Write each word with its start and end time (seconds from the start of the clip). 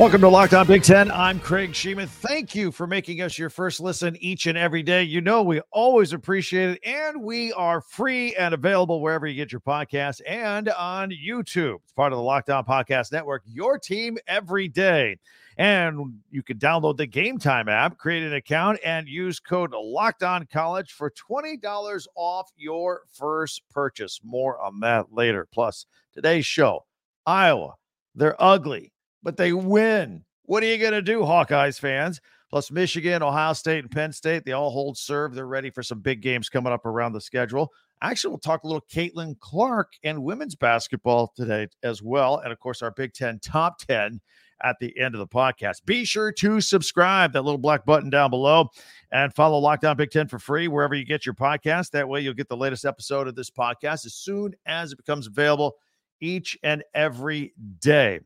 Welcome 0.00 0.22
to 0.22 0.30
Locked 0.30 0.54
On 0.54 0.66
Big 0.66 0.82
Ten. 0.82 1.10
I'm 1.10 1.38
Craig 1.38 1.72
Shemon. 1.72 2.08
Thank 2.08 2.54
you 2.54 2.72
for 2.72 2.86
making 2.86 3.20
us 3.20 3.36
your 3.36 3.50
first 3.50 3.80
listen 3.80 4.16
each 4.18 4.46
and 4.46 4.56
every 4.56 4.82
day. 4.82 5.02
You 5.02 5.20
know, 5.20 5.42
we 5.42 5.60
always 5.72 6.14
appreciate 6.14 6.70
it. 6.70 6.88
And 6.88 7.22
we 7.22 7.52
are 7.52 7.82
free 7.82 8.34
and 8.36 8.54
available 8.54 9.02
wherever 9.02 9.26
you 9.26 9.34
get 9.34 9.52
your 9.52 9.60
podcasts 9.60 10.22
and 10.26 10.70
on 10.70 11.10
YouTube. 11.10 11.80
It's 11.82 11.92
part 11.92 12.14
of 12.14 12.16
the 12.16 12.22
Locked 12.22 12.48
On 12.48 12.64
Podcast 12.64 13.12
Network, 13.12 13.42
your 13.44 13.78
team 13.78 14.16
every 14.26 14.68
day. 14.68 15.18
And 15.58 16.14
you 16.30 16.42
can 16.42 16.58
download 16.58 16.96
the 16.96 17.06
Game 17.06 17.38
Time 17.38 17.68
app, 17.68 17.98
create 17.98 18.22
an 18.22 18.32
account, 18.32 18.78
and 18.82 19.06
use 19.06 19.38
code 19.38 19.74
Locked 19.78 20.22
On 20.22 20.46
College 20.50 20.92
for 20.92 21.10
$20 21.10 22.06
off 22.14 22.50
your 22.56 23.02
first 23.12 23.60
purchase. 23.70 24.18
More 24.24 24.58
on 24.62 24.80
that 24.80 25.12
later. 25.12 25.46
Plus, 25.52 25.84
today's 26.14 26.46
show 26.46 26.86
Iowa, 27.26 27.74
they're 28.14 28.42
ugly 28.42 28.94
but 29.22 29.36
they 29.36 29.52
win. 29.52 30.24
What 30.44 30.62
are 30.62 30.66
you 30.66 30.78
going 30.78 30.92
to 30.92 31.02
do, 31.02 31.20
Hawkeyes 31.20 31.78
fans? 31.78 32.20
Plus, 32.50 32.72
Michigan, 32.72 33.22
Ohio 33.22 33.52
State, 33.52 33.78
and 33.78 33.90
Penn 33.90 34.12
State, 34.12 34.44
they 34.44 34.52
all 34.52 34.70
hold 34.70 34.98
serve. 34.98 35.34
They're 35.34 35.46
ready 35.46 35.70
for 35.70 35.84
some 35.84 36.00
big 36.00 36.20
games 36.20 36.48
coming 36.48 36.72
up 36.72 36.84
around 36.84 37.12
the 37.12 37.20
schedule. 37.20 37.72
Actually, 38.02 38.30
we'll 38.30 38.38
talk 38.38 38.64
a 38.64 38.66
little 38.66 38.84
Caitlin 38.92 39.38
Clark 39.38 39.92
and 40.02 40.24
women's 40.24 40.56
basketball 40.56 41.32
today 41.36 41.68
as 41.84 42.02
well. 42.02 42.38
And 42.38 42.52
of 42.52 42.58
course, 42.58 42.82
our 42.82 42.90
Big 42.90 43.12
Ten 43.12 43.38
top 43.38 43.78
10 43.78 44.20
at 44.62 44.76
the 44.80 44.98
end 44.98 45.14
of 45.14 45.20
the 45.20 45.26
podcast. 45.26 45.84
Be 45.84 46.04
sure 46.04 46.32
to 46.32 46.60
subscribe, 46.60 47.32
that 47.32 47.42
little 47.42 47.58
black 47.58 47.84
button 47.84 48.10
down 48.10 48.30
below, 48.30 48.68
and 49.12 49.32
follow 49.34 49.58
Locked 49.58 49.84
On 49.84 49.96
Big 49.96 50.10
Ten 50.10 50.28
for 50.28 50.38
free 50.38 50.68
wherever 50.68 50.94
you 50.94 51.04
get 51.04 51.24
your 51.24 51.34
podcast. 51.34 51.90
That 51.90 52.08
way, 52.08 52.20
you'll 52.20 52.34
get 52.34 52.48
the 52.48 52.56
latest 52.56 52.84
episode 52.84 53.28
of 53.28 53.36
this 53.36 53.50
podcast 53.50 54.06
as 54.06 54.14
soon 54.14 54.54
as 54.66 54.92
it 54.92 54.96
becomes 54.96 55.26
available 55.26 55.76
each 56.20 56.58
and 56.62 56.82
every 56.94 57.54
day. 57.78 58.20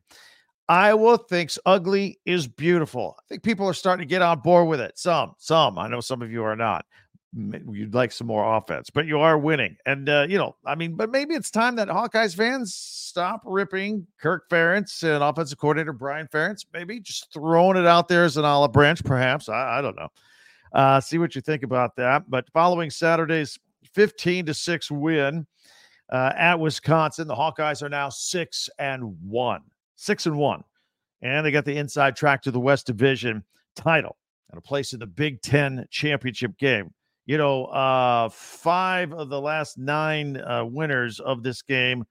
Iowa 0.69 1.19
thinks 1.19 1.59
ugly 1.67 2.19
is 2.25 2.47
beautiful. 2.47 3.17
I 3.19 3.23
think 3.29 3.43
people 3.43 3.67
are 3.67 3.75
starting 3.75 4.07
to 4.07 4.11
get 4.11 4.23
on 4.23 4.41
board 4.41 4.69
with 4.69 4.81
it. 4.81 4.99
Some, 4.99 5.35
some. 5.39 5.79
I 5.79 5.89
know 5.89 6.01
some 6.01 6.23
of 6.23 6.33
you 6.33 6.43
are 6.45 6.57
not. 6.57 6.87
You'd 7.37 7.95
like 7.95 8.13
some 8.13 8.29
more 8.29 8.57
offense, 8.57 8.91
but 8.91 9.07
you 9.07 9.19
are 9.19 9.37
winning. 9.37 9.77
And, 9.85 10.09
uh, 10.09 10.27
you 10.29 10.39
know, 10.39 10.55
I 10.65 10.77
mean, 10.77 10.95
but 10.95 11.11
maybe 11.11 11.35
it's 11.35 11.51
time 11.51 11.75
that 11.77 11.89
Hawkeyes 11.89 12.35
fans 12.35 12.75
stop 12.75 13.43
ripping 13.45 14.07
Kirk 14.21 14.49
Ferentz 14.49 15.03
and 15.03 15.23
offensive 15.23 15.59
coordinator 15.59 15.93
Brian 15.93 16.29
Ferentz. 16.29 16.65
Maybe 16.73 17.01
just 17.01 17.33
throwing 17.33 17.77
it 17.77 17.87
out 17.87 18.09
there 18.09 18.25
as 18.25 18.37
an 18.37 18.45
olive 18.45 18.73
branch, 18.73 19.05
perhaps. 19.05 19.49
I, 19.49 19.79
I 19.79 19.83
don't 19.83 19.97
know. 19.97 20.09
Uh, 20.73 21.01
see 21.01 21.19
what 21.19 21.35
you 21.35 21.41
think 21.41 21.63
about 21.65 21.97
that. 21.97 22.31
But 22.31 22.49
following 22.53 22.89
Saturday's 22.89 23.59
15 23.95 24.47
to 24.47 24.55
6 24.55 24.91
win 24.93 25.47
uh, 26.11 26.33
at 26.37 26.59
Wisconsin, 26.59 27.27
the 27.27 27.35
Hawkeyes 27.35 27.83
are 27.83 27.89
now 27.89 28.09
6 28.09 28.71
and 28.79 29.17
1 29.29 29.61
six 29.97 30.27
and 30.27 30.37
one, 30.37 30.65
and 31.23 31.45
they 31.45 31.51
got 31.51 31.65
the 31.65 31.77
inside 31.77 32.17
track 32.17 32.43
to 32.43 32.51
the 32.51 32.61
West 32.61 32.87
Division 32.87 33.45
title 33.77 34.17
and 34.51 34.59
a 34.59 34.63
place 34.63 34.93
in 34.93 35.01
the 35.01 35.07
Big 35.07 35.43
Ten 35.43 35.87
championship 35.91 36.57
game. 36.59 36.93
You 37.27 37.39
know, 37.39 37.65
uh, 37.67 38.29
five 38.29 39.13
of 39.13 39.31
the 39.31 39.41
last 39.41 39.79
nine 39.79 40.37
uh, 40.37 40.65
winners 40.65 41.21
of 41.21 41.43
this 41.43 41.63
game 41.63 42.05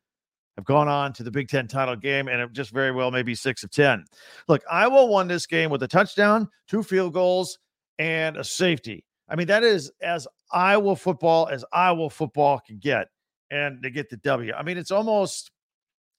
have 0.57 0.65
gone 0.65 0.87
on 0.87 1.13
to 1.13 1.23
the 1.23 1.31
Big 1.31 1.47
Ten 1.47 1.67
title 1.67 1.95
game, 1.95 2.27
and 2.27 2.41
it 2.41 2.51
just 2.51 2.71
very 2.71 2.91
well 2.91 3.11
maybe 3.11 3.35
six 3.35 3.63
of 3.63 3.71
ten. 3.71 4.05
Look, 4.47 4.63
Iowa 4.69 5.05
won 5.05 5.27
this 5.27 5.45
game 5.45 5.69
with 5.69 5.83
a 5.83 5.87
touchdown, 5.87 6.49
two 6.67 6.83
field 6.83 7.13
goals, 7.13 7.59
and 7.99 8.37
a 8.37 8.43
safety. 8.43 9.05
I 9.29 9.35
mean, 9.35 9.47
that 9.47 9.63
is 9.63 9.91
as 10.01 10.27
Iowa 10.51 10.95
football 10.95 11.47
as 11.47 11.63
Iowa 11.71 12.09
football 12.09 12.59
can 12.65 12.77
get, 12.79 13.07
and 13.51 13.81
they 13.81 13.89
get 13.89 14.09
the 14.09 14.17
W. 14.17 14.53
I 14.53 14.63
mean, 14.63 14.77
it's 14.77 14.91
almost 14.91 15.51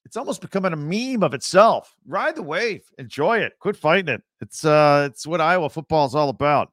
it's 0.05 0.17
almost 0.17 0.41
becoming 0.41 0.73
a 0.73 0.77
meme 0.77 1.23
of 1.23 1.35
itself. 1.35 1.97
Ride 2.07 2.37
the 2.37 2.43
wave, 2.43 2.83
enjoy 2.99 3.39
it, 3.39 3.55
quit 3.59 3.77
fighting 3.77 4.15
it. 4.15 4.23
It's 4.41 4.65
uh, 4.65 5.09
it's 5.11 5.27
what 5.27 5.41
Iowa 5.41 5.71
football 5.71 6.07
is 6.07 6.15
all 6.15 6.29
about. 6.29 6.73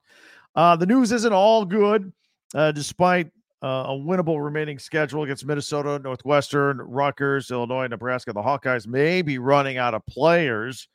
Uh, 0.56 0.76
the 0.76 0.86
news 0.86 1.12
isn't 1.12 1.34
all 1.34 1.64
good, 1.64 2.12
uh, 2.54 2.72
despite 2.72 3.32
uh, 3.64 3.86
a 3.88 3.94
winnable 3.94 4.44
remaining 4.44 4.80
schedule 4.80 5.24
against 5.24 5.46
Minnesota, 5.46 6.00
Northwestern, 6.00 6.78
Rutgers, 6.78 7.52
Illinois, 7.52 7.88
Nebraska. 7.88 8.34
The 8.34 8.42
Hawkeyes 8.42 8.88
may 8.88 9.22
be 9.22 9.38
running 9.38 9.78
out 9.78 9.94
of 9.94 10.06
players 10.08 10.90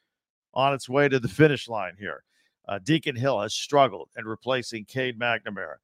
on 0.53 0.75
its 0.75 0.89
way 0.89 1.09
to 1.09 1.19
the 1.19 1.29
finish 1.29 1.69
line 1.69 1.95
here. 1.99 2.23
Uh, 2.69 2.79
Deacon 2.83 3.17
Hill 3.17 3.41
has 3.41 3.55
struggled 3.55 4.11
in 4.19 4.25
replacing 4.25 4.85
Cade 4.85 5.19
McNamara. 5.19 5.77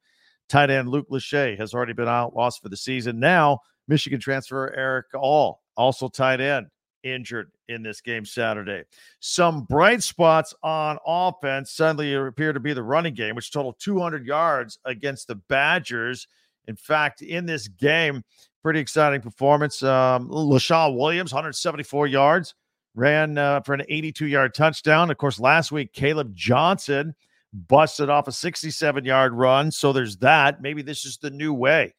Tight 0.49 0.69
end 0.69 0.89
Luke 0.89 1.09
Lachey 1.09 1.57
has 1.57 1.73
already 1.73 1.93
been 1.93 2.09
out, 2.09 2.35
lost 2.35 2.61
for 2.61 2.69
the 2.69 2.77
season. 2.77 3.19
Now, 3.19 3.59
Michigan 3.87 4.19
transfer 4.19 4.71
Erick 4.75 5.07
All 5.15 5.62
also 5.75 6.07
tight 6.07 6.41
end 6.41 6.67
injured 7.03 7.51
in 7.67 7.83
this 7.83 8.01
game 8.01 8.25
Saturday. 8.25 8.83
Some 9.19 9.63
bright 9.63 10.01
spots 10.01 10.53
on 10.63 10.97
offense 11.05 11.71
suddenly 11.71 12.13
appear 12.13 12.53
to 12.53 12.59
be 12.59 12.73
the 12.73 12.83
running 12.83 13.13
game, 13.13 13.35
which 13.35 13.51
totaled 13.51 13.75
200 13.79 14.25
yards 14.25 14.79
against 14.85 15.27
the 15.27 15.35
Badgers. 15.35 16.27
In 16.67 16.75
fact, 16.75 17.21
in 17.21 17.45
this 17.45 17.67
game, 17.67 18.23
pretty 18.61 18.79
exciting 18.79 19.21
performance. 19.21 19.83
Um, 19.83 20.29
Leshon 20.29 20.97
Williams, 20.97 21.33
174 21.33 22.07
yards, 22.07 22.55
ran 22.95 23.37
uh, 23.37 23.61
for 23.61 23.73
an 23.73 23.83
82 23.87 24.27
yard 24.27 24.53
touchdown. 24.53 25.11
Of 25.11 25.17
course, 25.17 25.39
last 25.39 25.71
week, 25.71 25.93
Kaleb 25.93 26.33
Johnson 26.33 27.13
busted 27.53 28.09
off 28.09 28.27
a 28.27 28.31
67 28.31 29.05
yard 29.05 29.33
run. 29.33 29.71
So 29.71 29.93
there's 29.93 30.17
that. 30.17 30.61
Maybe 30.61 30.81
this 30.81 31.05
is 31.05 31.17
the 31.17 31.29
new 31.29 31.53
way 31.53 31.93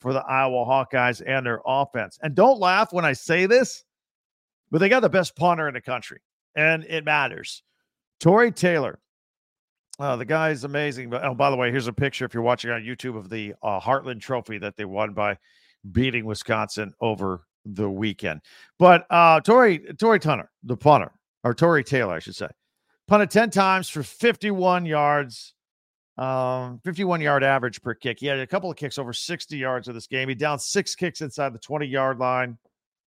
for 0.00 0.12
the 0.12 0.24
Iowa 0.24 0.64
Hawkeyes 0.64 1.22
and 1.26 1.44
their 1.44 1.60
offense. 1.66 2.18
And 2.22 2.34
don't 2.34 2.60
laugh 2.60 2.92
when 2.92 3.04
I 3.04 3.12
say 3.12 3.46
this, 3.46 3.84
but 4.70 4.78
they 4.78 4.88
got 4.88 5.00
the 5.00 5.08
best 5.08 5.36
punter 5.36 5.68
in 5.68 5.74
the 5.74 5.80
country, 5.80 6.20
and 6.54 6.84
it 6.84 7.04
matters. 7.04 7.62
Tory 8.20 8.52
Taylor, 8.52 8.98
uh, 9.98 10.16
the 10.16 10.24
guy 10.24 10.50
is 10.50 10.64
amazing. 10.64 11.10
But 11.10 11.24
oh, 11.24 11.34
by 11.34 11.50
the 11.50 11.56
way, 11.56 11.70
here's 11.70 11.88
a 11.88 11.92
picture 11.92 12.24
if 12.24 12.34
you're 12.34 12.42
watching 12.42 12.70
on 12.70 12.82
YouTube 12.82 13.16
of 13.16 13.28
the 13.28 13.54
uh, 13.62 13.80
Heartland 13.80 14.20
Trophy 14.20 14.58
that 14.58 14.76
they 14.76 14.84
won 14.84 15.12
by 15.12 15.36
beating 15.92 16.24
Wisconsin 16.24 16.92
over 17.00 17.42
the 17.64 17.88
weekend. 17.88 18.40
But 18.78 19.06
uh, 19.10 19.40
Tory 19.40 19.80
Tory 19.98 20.20
Tunner, 20.20 20.48
the 20.62 20.76
punter, 20.76 21.12
or 21.44 21.54
Tory 21.54 21.84
Taylor, 21.84 22.14
I 22.14 22.18
should 22.20 22.36
say, 22.36 22.48
punted 23.06 23.30
ten 23.30 23.50
times 23.50 23.88
for 23.88 24.02
51 24.02 24.86
yards 24.86 25.54
um, 26.18 26.80
51 26.84 27.20
yard 27.20 27.44
average 27.44 27.80
per 27.80 27.94
kick. 27.94 28.18
He 28.18 28.26
had 28.26 28.40
a 28.40 28.46
couple 28.46 28.70
of 28.70 28.76
kicks 28.76 28.98
over 28.98 29.12
60 29.12 29.56
yards 29.56 29.88
of 29.88 29.94
this 29.94 30.06
game. 30.06 30.28
He 30.28 30.34
down 30.34 30.58
six 30.58 30.94
kicks 30.94 31.20
inside 31.20 31.54
the 31.54 31.58
20 31.58 31.86
yard 31.86 32.18
line. 32.18 32.58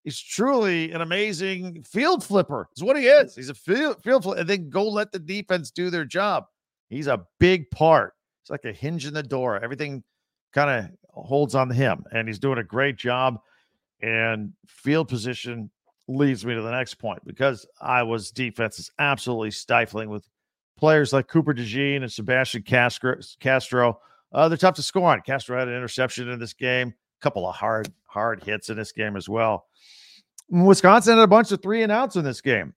He's 0.04 0.20
truly 0.20 0.92
an 0.92 1.02
amazing 1.02 1.84
field 1.84 2.24
flipper. 2.24 2.70
Is 2.76 2.84
what 2.84 2.98
he 2.98 3.08
is. 3.08 3.36
He's 3.36 3.50
a 3.50 3.54
field 3.54 4.02
field 4.04 4.24
flipper. 4.24 4.40
And 4.40 4.50
then 4.50 4.70
go 4.70 4.88
let 4.88 5.12
the 5.12 5.20
defense 5.20 5.72
do 5.72 5.90
their 5.90 6.06
job. 6.06 6.46
He's 6.90 7.08
a 7.08 7.26
big 7.40 7.70
part. 7.72 8.14
It's 8.42 8.50
like 8.50 8.66
a 8.66 8.74
hinge 8.74 9.06
in 9.06 9.14
the 9.14 9.24
door. 9.24 9.62
Everything 9.62 10.04
kind 10.54 10.70
of 10.70 11.24
holds 11.26 11.56
on 11.56 11.70
him, 11.70 12.04
and 12.12 12.28
he's 12.28 12.40
doing 12.40 12.58
a 12.58 12.64
great 12.64 12.98
job. 12.98 13.40
And 14.02 14.52
field 14.68 15.08
position 15.08 15.72
leads 16.10 16.46
me 16.46 16.54
to 16.54 16.62
the 16.62 16.72
next 16.72 16.96
point 16.96 17.22
because 17.26 17.66
Iowa's 17.82 18.32
defense 18.32 18.80
is 18.80 18.92
absolutely 19.00 19.52
stifling 19.52 20.10
with 20.10 20.28
players 20.84 21.14
like 21.14 21.30
Cooper 21.30 21.54
DeJean 21.54 22.02
and 22.02 22.12
Sebastian 22.12 22.62
Castro. 22.62 24.00
Uh, 24.34 24.50
they're 24.50 24.58
tough 24.58 24.76
to 24.76 24.82
score 24.82 25.10
on. 25.10 25.22
Castro 25.22 25.58
had 25.58 25.70
an 25.70 25.76
interception 25.76 26.28
in 26.28 26.40
this 26.40 26.52
game, 26.52 26.90
a 26.90 27.24
couple 27.24 27.48
of 27.48 27.56
hard, 27.56 27.88
hard 28.06 28.44
hits 28.44 28.68
in 28.68 28.76
this 28.76 28.92
game 28.92 29.16
as 29.16 29.30
well. 29.30 29.68
Wisconsin 30.50 31.16
had 31.16 31.24
a 31.24 31.28
bunch 31.28 31.54
of 31.54 31.62
three 31.62 31.84
and 31.84 31.92
outs 31.92 32.18
in 32.18 32.26
this 32.26 32.42
game. 32.42 32.74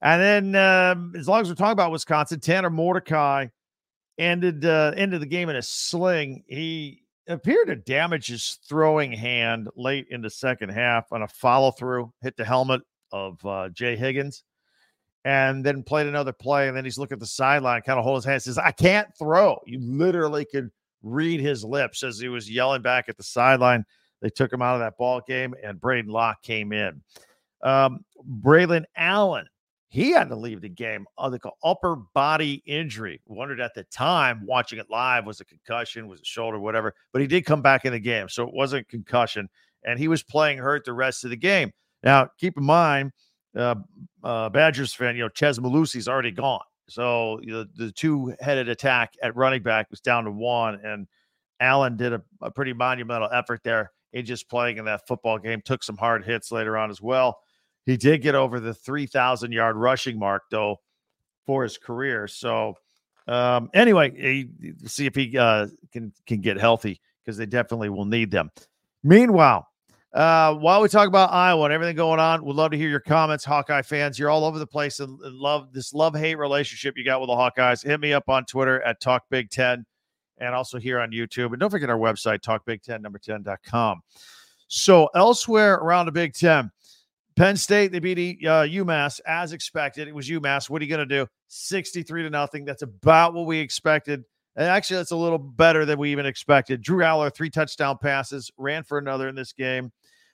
And 0.00 0.22
then, 0.22 0.56
um, 0.56 1.12
as 1.14 1.28
long 1.28 1.42
as 1.42 1.50
we're 1.50 1.54
talking 1.54 1.72
about 1.72 1.92
Wisconsin, 1.92 2.40
Tanner 2.40 2.70
Mordecai 2.70 3.48
ended 4.16 4.64
uh, 4.64 4.92
ended 4.96 5.20
the 5.20 5.26
game 5.26 5.50
in 5.50 5.56
a 5.56 5.62
sling. 5.62 6.44
He 6.46 7.02
appeared 7.28 7.66
to 7.66 7.76
damage 7.76 8.28
his 8.28 8.60
throwing 8.66 9.12
hand 9.12 9.68
late 9.76 10.06
in 10.08 10.22
the 10.22 10.30
second 10.30 10.70
half 10.70 11.12
on 11.12 11.20
a 11.20 11.28
follow 11.28 11.70
through, 11.70 12.14
hit 12.22 12.34
the 12.38 12.46
helmet 12.46 12.80
of 13.12 13.44
uh, 13.44 13.68
Jay 13.68 13.94
Higgins 13.94 14.42
and 15.24 15.64
then 15.64 15.82
played 15.82 16.06
another 16.06 16.32
play. 16.32 16.68
And 16.68 16.76
then 16.76 16.84
he's 16.84 16.98
looking 16.98 17.16
at 17.16 17.20
the 17.20 17.26
sideline, 17.26 17.82
kind 17.82 17.98
of 17.98 18.04
hold 18.04 18.16
his 18.16 18.24
hand, 18.24 18.42
says, 18.42 18.58
I 18.58 18.72
can't 18.72 19.08
throw. 19.16 19.60
You 19.66 19.78
literally 19.80 20.44
could 20.44 20.70
read 21.02 21.40
his 21.40 21.64
lips 21.64 22.02
as 22.02 22.18
he 22.18 22.28
was 22.28 22.50
yelling 22.50 22.82
back 22.82 23.08
at 23.08 23.16
the 23.16 23.22
sideline. 23.22 23.84
They 24.20 24.30
took 24.30 24.52
him 24.52 24.62
out 24.62 24.74
of 24.74 24.80
that 24.80 24.96
ball 24.96 25.20
game, 25.26 25.54
and 25.62 25.80
Braden 25.80 26.10
Locke 26.10 26.42
came 26.42 26.72
in. 26.72 27.02
Um, 27.62 28.04
Braylon 28.40 28.84
Allen, 28.96 29.46
he 29.88 30.10
had 30.10 30.28
to 30.28 30.36
leave 30.36 30.60
the 30.60 30.68
game 30.68 31.06
on 31.18 31.32
the 31.32 31.40
upper 31.64 31.96
body 32.14 32.62
injury. 32.66 33.20
Wondered 33.26 33.60
at 33.60 33.74
the 33.74 33.84
time, 33.84 34.46
watching 34.46 34.78
it 34.78 34.90
live, 34.90 35.26
was 35.26 35.40
a 35.40 35.44
concussion, 35.44 36.08
was 36.08 36.20
a 36.20 36.24
shoulder, 36.24 36.58
whatever. 36.58 36.94
But 37.12 37.22
he 37.22 37.28
did 37.28 37.44
come 37.44 37.62
back 37.62 37.84
in 37.84 37.92
the 37.92 37.98
game, 37.98 38.28
so 38.28 38.46
it 38.46 38.54
wasn't 38.54 38.88
concussion, 38.88 39.48
and 39.84 39.98
he 39.98 40.08
was 40.08 40.22
playing 40.22 40.58
hurt 40.58 40.84
the 40.84 40.92
rest 40.92 41.24
of 41.24 41.30
the 41.30 41.36
game. 41.36 41.72
Now, 42.04 42.28
keep 42.38 42.56
in 42.56 42.64
mind, 42.64 43.12
uh, 43.56 43.74
uh, 44.22 44.48
Badgers 44.48 44.94
fan, 44.94 45.16
you 45.16 45.22
know, 45.22 45.28
Chez 45.28 45.58
Mellusi's 45.58 46.08
already 46.08 46.30
gone. 46.30 46.60
So 46.88 47.40
the, 47.44 47.68
the 47.76 47.92
two 47.92 48.34
headed 48.40 48.68
attack 48.68 49.14
at 49.22 49.36
running 49.36 49.62
back 49.62 49.90
was 49.90 50.00
down 50.00 50.24
to 50.24 50.30
one. 50.30 50.80
And 50.84 51.06
Allen 51.60 51.96
did 51.96 52.12
a, 52.12 52.22
a 52.40 52.50
pretty 52.50 52.72
monumental 52.72 53.28
effort 53.32 53.60
there 53.62 53.92
in 54.12 54.24
just 54.24 54.48
playing 54.48 54.78
in 54.78 54.84
that 54.84 55.06
football 55.06 55.38
game, 55.38 55.62
took 55.64 55.82
some 55.82 55.96
hard 55.96 56.24
hits 56.24 56.52
later 56.52 56.76
on 56.76 56.90
as 56.90 57.00
well. 57.00 57.38
He 57.86 57.96
did 57.96 58.22
get 58.22 58.34
over 58.34 58.60
the 58.60 58.74
3,000 58.74 59.52
yard 59.52 59.76
rushing 59.76 60.18
mark, 60.18 60.44
though, 60.50 60.80
for 61.46 61.62
his 61.62 61.78
career. 61.78 62.28
So, 62.28 62.74
um, 63.26 63.70
anyway, 63.74 64.12
he, 64.14 64.74
see 64.86 65.06
if 65.06 65.14
he 65.14 65.36
uh, 65.36 65.68
can 65.92 66.12
can 66.26 66.40
get 66.40 66.58
healthy 66.58 67.00
because 67.24 67.36
they 67.36 67.46
definitely 67.46 67.88
will 67.88 68.04
need 68.04 68.30
them. 68.30 68.50
Meanwhile, 69.02 69.66
uh, 70.14 70.54
while 70.54 70.82
we 70.82 70.88
talk 70.88 71.08
about 71.08 71.32
Iowa 71.32 71.64
and 71.64 71.72
everything 71.72 71.96
going 71.96 72.20
on, 72.20 72.44
we'd 72.44 72.54
love 72.54 72.70
to 72.72 72.76
hear 72.76 72.88
your 72.88 73.00
comments, 73.00 73.44
Hawkeye 73.44 73.82
fans. 73.82 74.18
You're 74.18 74.30
all 74.30 74.44
over 74.44 74.58
the 74.58 74.66
place 74.66 75.00
and 75.00 75.18
love 75.20 75.72
this 75.72 75.94
love 75.94 76.14
hate 76.14 76.36
relationship 76.36 76.98
you 76.98 77.04
got 77.04 77.20
with 77.20 77.28
the 77.28 77.34
Hawkeyes. 77.34 77.84
Hit 77.84 78.00
me 78.00 78.12
up 78.12 78.28
on 78.28 78.44
Twitter 78.44 78.82
at 78.82 79.00
Talk 79.00 79.24
Big 79.30 79.50
Ten 79.50 79.86
and 80.42 80.54
also 80.54 80.78
here 80.78 81.00
on 81.00 81.10
YouTube. 81.12 81.52
And 81.52 81.60
don't 81.60 81.70
forget 81.70 81.88
our 81.88 81.98
website, 81.98 82.40
talkbig10 82.40 83.00
number 83.00 83.18
10.com. 83.18 84.02
So 84.68 85.08
elsewhere 85.14 85.74
around 85.74 86.06
the 86.06 86.12
Big 86.12 86.34
Ten, 86.34 86.70
Penn 87.36 87.56
State, 87.56 87.92
they 87.92 87.98
beat 87.98 88.44
uh, 88.46 88.64
UMass 88.64 89.20
as 89.26 89.52
expected. 89.52 90.08
It 90.08 90.14
was 90.14 90.28
UMass. 90.28 90.68
What 90.68 90.82
are 90.82 90.84
you 90.84 90.90
going 90.90 91.08
to 91.08 91.24
do? 91.24 91.26
63 91.48 92.24
to 92.24 92.30
nothing. 92.30 92.64
That's 92.64 92.82
about 92.82 93.34
what 93.34 93.46
we 93.46 93.58
expected. 93.58 94.24
And 94.56 94.66
actually, 94.66 94.98
that's 94.98 95.12
a 95.12 95.16
little 95.16 95.38
better 95.38 95.84
than 95.86 95.98
we 95.98 96.10
even 96.10 96.26
expected. 96.26 96.82
Drew 96.82 96.98
Allar, 96.98 97.34
three 97.34 97.48
touchdown 97.48 97.96
passes, 98.02 98.50
ran 98.58 98.82
for 98.82 98.98
another 98.98 99.28
in 99.28 99.34
this 99.34 99.52
game. 99.52 99.92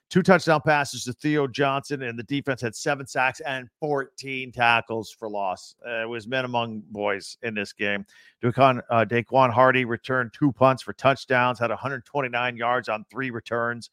Two 0.09 0.23
touchdown 0.23 0.61
passes 0.65 1.03
to 1.03 1.13
Theo 1.13 1.45
Johnson, 1.45 2.01
and 2.01 2.17
the 2.17 2.23
defense 2.23 2.61
had 2.61 2.75
seven 2.75 3.05
sacks 3.05 3.41
and 3.41 3.69
14 3.79 4.51
tackles 4.51 5.11
for 5.11 5.29
loss. 5.29 5.75
Uh, 5.87 6.01
it 6.01 6.09
was 6.09 6.27
men 6.27 6.45
among 6.45 6.81
boys 6.89 7.37
in 7.43 7.53
this 7.53 7.73
game. 7.73 8.03
Daequan, 8.43 8.81
uh, 8.89 9.05
Daequan 9.07 9.51
Hardy 9.51 9.85
returned 9.85 10.33
two 10.33 10.51
punts 10.51 10.81
for 10.81 10.93
touchdowns, 10.93 11.59
had 11.59 11.69
129 11.69 12.57
yards 12.57 12.89
on 12.89 13.05
three 13.11 13.29
returns. 13.29 13.91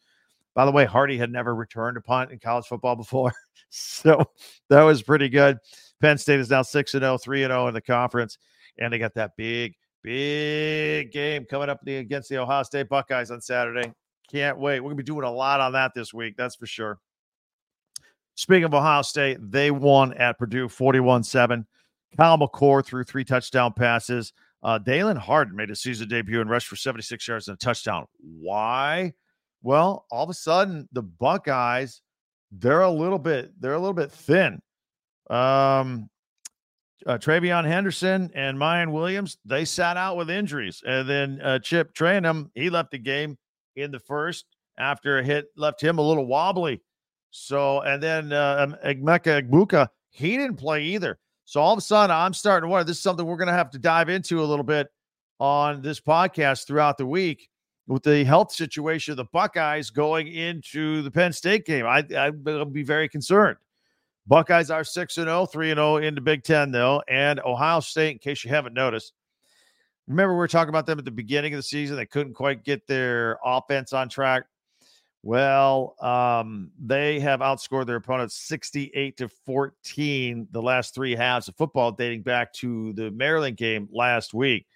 By 0.54 0.64
the 0.64 0.72
way, 0.72 0.86
Hardy 0.86 1.18
had 1.18 1.30
never 1.30 1.54
returned 1.54 1.98
a 1.98 2.00
punt 2.00 2.32
in 2.32 2.38
college 2.38 2.64
football 2.64 2.96
before. 2.96 3.34
so 3.68 4.24
that 4.70 4.82
was 4.82 5.02
pretty 5.02 5.28
good. 5.28 5.58
Penn 6.00 6.16
State 6.16 6.40
is 6.40 6.48
now 6.48 6.62
6 6.62 6.92
0, 6.92 7.18
3 7.18 7.40
0 7.40 7.68
in 7.68 7.74
the 7.74 7.80
conference. 7.82 8.38
And 8.78 8.90
they 8.90 8.98
got 8.98 9.12
that 9.14 9.36
big, 9.36 9.74
big 10.02 11.12
game 11.12 11.44
coming 11.44 11.68
up 11.68 11.86
against 11.86 12.30
the 12.30 12.38
Ohio 12.38 12.62
State 12.62 12.88
Buckeyes 12.88 13.30
on 13.30 13.42
Saturday. 13.42 13.92
Can't 14.30 14.58
wait. 14.58 14.80
We're 14.80 14.90
going 14.90 14.96
to 14.96 15.02
be 15.02 15.06
doing 15.06 15.24
a 15.24 15.30
lot 15.30 15.60
on 15.60 15.72
that 15.72 15.92
this 15.94 16.12
week. 16.12 16.36
That's 16.36 16.56
for 16.56 16.66
sure. 16.66 16.98
Speaking 18.34 18.64
of 18.64 18.74
Ohio 18.74 19.02
State, 19.02 19.38
they 19.40 19.70
won 19.70 20.12
at 20.14 20.38
Purdue 20.38 20.68
41 20.68 21.24
7. 21.24 21.66
Kyle 22.16 22.38
McCord 22.38 22.84
threw 22.84 23.04
three 23.04 23.24
touchdown 23.24 23.72
passes. 23.72 24.32
Uh, 24.62 24.78
Dallan 24.78 25.18
Hayden 25.18 25.54
made 25.54 25.70
a 25.70 25.76
season 25.76 26.08
debut 26.08 26.40
and 26.40 26.50
rushed 26.50 26.66
for 26.66 26.76
76 26.76 27.26
yards 27.26 27.48
and 27.48 27.56
a 27.56 27.58
touchdown. 27.58 28.06
Why? 28.18 29.14
Well, 29.62 30.06
all 30.10 30.24
of 30.24 30.30
a 30.30 30.34
sudden, 30.34 30.88
the 30.92 31.02
Buckeyes, 31.02 32.00
they're 32.50 32.80
a 32.80 32.90
little 32.90 33.18
bit, 33.18 33.52
they're 33.60 33.74
a 33.74 33.78
little 33.78 33.94
bit 33.94 34.12
thin. 34.12 34.60
Um, 35.30 36.08
uh, 37.06 37.18
TreVeyon 37.18 37.64
Henderson 37.64 38.30
and 38.34 38.58
Miyan 38.58 38.92
Williams, 38.92 39.38
they 39.44 39.64
sat 39.64 39.96
out 39.96 40.16
with 40.16 40.30
injuries. 40.30 40.82
And 40.86 41.08
then 41.08 41.40
uh, 41.40 41.58
Chip 41.58 41.94
Trayanum, 41.94 42.50
he 42.54 42.70
left 42.70 42.90
the 42.90 42.98
game 42.98 43.38
in 43.76 43.90
the 43.90 44.00
first 44.00 44.46
after 44.78 45.18
a 45.18 45.24
hit 45.24 45.46
left 45.56 45.82
him 45.82 45.98
a 45.98 46.02
little 46.02 46.26
wobbly. 46.26 46.82
So, 47.30 47.80
and 47.82 48.02
then 48.02 48.32
uh, 48.32 48.66
Emeka 48.84 49.48
Egbuka, 49.48 49.88
he 50.10 50.36
didn't 50.36 50.56
play 50.56 50.82
either. 50.82 51.18
So 51.44 51.60
all 51.60 51.72
of 51.72 51.78
a 51.78 51.82
sudden, 51.82 52.14
I'm 52.14 52.34
starting 52.34 52.66
to 52.66 52.70
wonder. 52.70 52.84
This 52.84 52.96
is 52.96 53.02
something 53.02 53.24
we're 53.24 53.36
going 53.36 53.46
to 53.48 53.54
have 53.54 53.70
to 53.70 53.78
dive 53.78 54.08
into 54.08 54.42
a 54.42 54.44
little 54.44 54.64
bit 54.64 54.88
on 55.38 55.82
this 55.82 56.00
podcast 56.00 56.66
throughout 56.66 56.98
the 56.98 57.06
week 57.06 57.48
with 57.86 58.02
the 58.02 58.24
health 58.24 58.52
situation 58.52 59.12
of 59.12 59.16
the 59.16 59.26
Buckeyes 59.26 59.90
going 59.90 60.28
into 60.28 61.02
the 61.02 61.10
Penn 61.10 61.32
State 61.32 61.64
game. 61.64 61.86
I, 61.86 62.04
I'd 62.16 62.72
be 62.72 62.82
very 62.82 63.08
concerned. 63.08 63.58
Buckeyes 64.26 64.70
are 64.70 64.82
6 64.82 65.18
and 65.18 65.26
0, 65.26 65.46
3 65.46 65.70
and 65.70 65.78
0 65.78 65.96
in 65.98 66.14
the 66.16 66.20
Big 66.20 66.42
Ten, 66.42 66.72
though. 66.72 67.02
And 67.08 67.40
Ohio 67.40 67.80
State, 67.80 68.12
in 68.12 68.18
case 68.18 68.44
you 68.44 68.50
haven't 68.50 68.74
noticed, 68.74 69.12
Remember, 70.08 70.34
we 70.34 70.38
were 70.38 70.48
talking 70.48 70.68
about 70.68 70.86
them 70.86 70.98
at 70.98 71.04
the 71.04 71.10
beginning 71.10 71.52
of 71.54 71.58
the 71.58 71.62
season. 71.62 71.96
They 71.96 72.06
couldn't 72.06 72.34
quite 72.34 72.64
get 72.64 72.86
their 72.86 73.38
offense 73.44 73.92
on 73.92 74.08
track. 74.08 74.44
Well, 75.26 75.96
um, 76.00 76.70
they 76.80 77.18
have 77.18 77.40
outscored 77.40 77.86
their 77.86 77.96
opponents 77.96 78.36
68 78.46 79.16
to 79.16 79.28
14 79.28 80.46
the 80.52 80.62
last 80.62 80.94
three 80.94 81.16
halves 81.16 81.48
of 81.48 81.56
football, 81.56 81.90
dating 81.90 82.22
back 82.22 82.52
to 82.54 82.92
the 82.92 83.10
Maryland 83.10 83.56
game 83.56 83.88
last 83.90 84.34
week. 84.34 84.66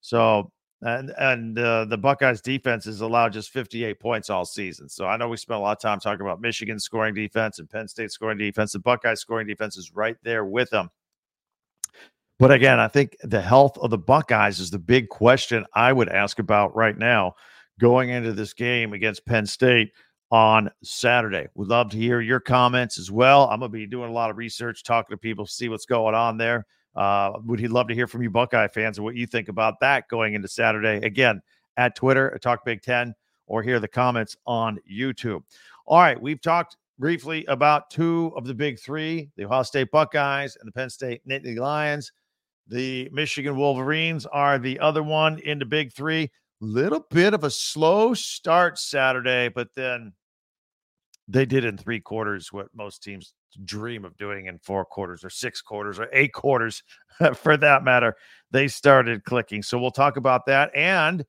So, 0.00 0.50
and 0.82 1.12
and 1.16 1.56
uh, 1.56 1.84
the 1.84 1.96
Buckeyes 1.96 2.40
defense 2.40 2.86
has 2.86 3.02
allowed 3.02 3.32
just 3.32 3.50
58 3.50 4.00
points 4.00 4.30
all 4.30 4.44
season. 4.44 4.88
So 4.88 5.06
I 5.06 5.16
know 5.16 5.28
we 5.28 5.36
spent 5.36 5.60
a 5.60 5.62
lot 5.62 5.76
of 5.76 5.80
time 5.80 6.00
talking 6.00 6.22
about 6.22 6.40
Michigan 6.40 6.80
scoring 6.80 7.14
defense 7.14 7.60
and 7.60 7.70
Penn 7.70 7.86
State 7.86 8.10
scoring 8.10 8.38
defense. 8.38 8.72
The 8.72 8.80
Buckeyes 8.80 9.20
scoring 9.20 9.46
defense 9.46 9.76
is 9.76 9.94
right 9.94 10.16
there 10.24 10.44
with 10.44 10.70
them. 10.70 10.90
But 12.40 12.50
again, 12.50 12.80
I 12.80 12.88
think 12.88 13.18
the 13.22 13.42
health 13.42 13.76
of 13.76 13.90
the 13.90 13.98
Buckeyes 13.98 14.60
is 14.60 14.70
the 14.70 14.78
big 14.78 15.10
question 15.10 15.66
I 15.74 15.92
would 15.92 16.08
ask 16.08 16.38
about 16.38 16.74
right 16.74 16.96
now 16.96 17.34
going 17.78 18.08
into 18.08 18.32
this 18.32 18.54
game 18.54 18.94
against 18.94 19.26
Penn 19.26 19.44
State 19.44 19.92
on 20.30 20.70
Saturday. 20.82 21.48
We'd 21.54 21.68
love 21.68 21.90
to 21.90 21.98
hear 21.98 22.22
your 22.22 22.40
comments 22.40 22.98
as 22.98 23.10
well. 23.10 23.44
I'm 23.50 23.60
going 23.60 23.70
to 23.70 23.76
be 23.76 23.86
doing 23.86 24.08
a 24.08 24.14
lot 24.14 24.30
of 24.30 24.38
research, 24.38 24.82
talking 24.82 25.14
to 25.14 25.18
people, 25.18 25.44
see 25.44 25.68
what's 25.68 25.84
going 25.84 26.14
on 26.14 26.38
there. 26.38 26.64
Uh, 26.96 27.32
would 27.44 27.60
he 27.60 27.68
love 27.68 27.88
to 27.88 27.94
hear 27.94 28.06
from 28.06 28.22
you, 28.22 28.30
Buckeye 28.30 28.68
fans, 28.68 28.96
and 28.96 29.04
what 29.04 29.16
you 29.16 29.26
think 29.26 29.50
about 29.50 29.78
that 29.80 30.08
going 30.08 30.32
into 30.32 30.48
Saturday? 30.48 31.04
Again, 31.06 31.42
at 31.76 31.94
Twitter, 31.94 32.34
at 32.34 32.40
Talk 32.40 32.64
Big 32.64 32.80
Ten, 32.80 33.14
or 33.48 33.62
hear 33.62 33.78
the 33.78 33.86
comments 33.86 34.34
on 34.46 34.78
YouTube. 34.90 35.42
All 35.86 36.00
right, 36.00 36.20
we've 36.20 36.40
talked 36.40 36.78
briefly 36.98 37.44
about 37.46 37.90
two 37.90 38.32
of 38.34 38.46
the 38.46 38.54
big 38.54 38.80
three 38.80 39.28
the 39.36 39.44
Ohio 39.44 39.62
State 39.62 39.90
Buckeyes 39.90 40.56
and 40.56 40.66
the 40.66 40.72
Penn 40.72 40.88
State 40.88 41.20
Nittany 41.28 41.58
Lions. 41.58 42.10
The 42.70 43.08
Michigan 43.12 43.56
Wolverines 43.56 44.26
are 44.26 44.56
the 44.56 44.78
other 44.78 45.02
one 45.02 45.40
in 45.40 45.58
the 45.58 45.64
big 45.64 45.92
three. 45.92 46.30
Little 46.60 47.04
bit 47.10 47.34
of 47.34 47.42
a 47.42 47.50
slow 47.50 48.14
start 48.14 48.78
Saturday, 48.78 49.48
but 49.48 49.68
then 49.74 50.12
they 51.26 51.46
did 51.46 51.64
in 51.64 51.76
three 51.76 51.98
quarters 51.98 52.52
what 52.52 52.68
most 52.72 53.02
teams 53.02 53.34
dream 53.64 54.04
of 54.04 54.16
doing 54.16 54.46
in 54.46 54.60
four 54.60 54.84
quarters 54.84 55.24
or 55.24 55.30
six 55.30 55.60
quarters 55.60 55.98
or 55.98 56.08
eight 56.12 56.32
quarters 56.32 56.84
for 57.34 57.56
that 57.56 57.82
matter. 57.82 58.14
They 58.52 58.68
started 58.68 59.24
clicking. 59.24 59.64
So 59.64 59.76
we'll 59.76 59.90
talk 59.90 60.16
about 60.16 60.46
that. 60.46 60.70
And 60.72 61.24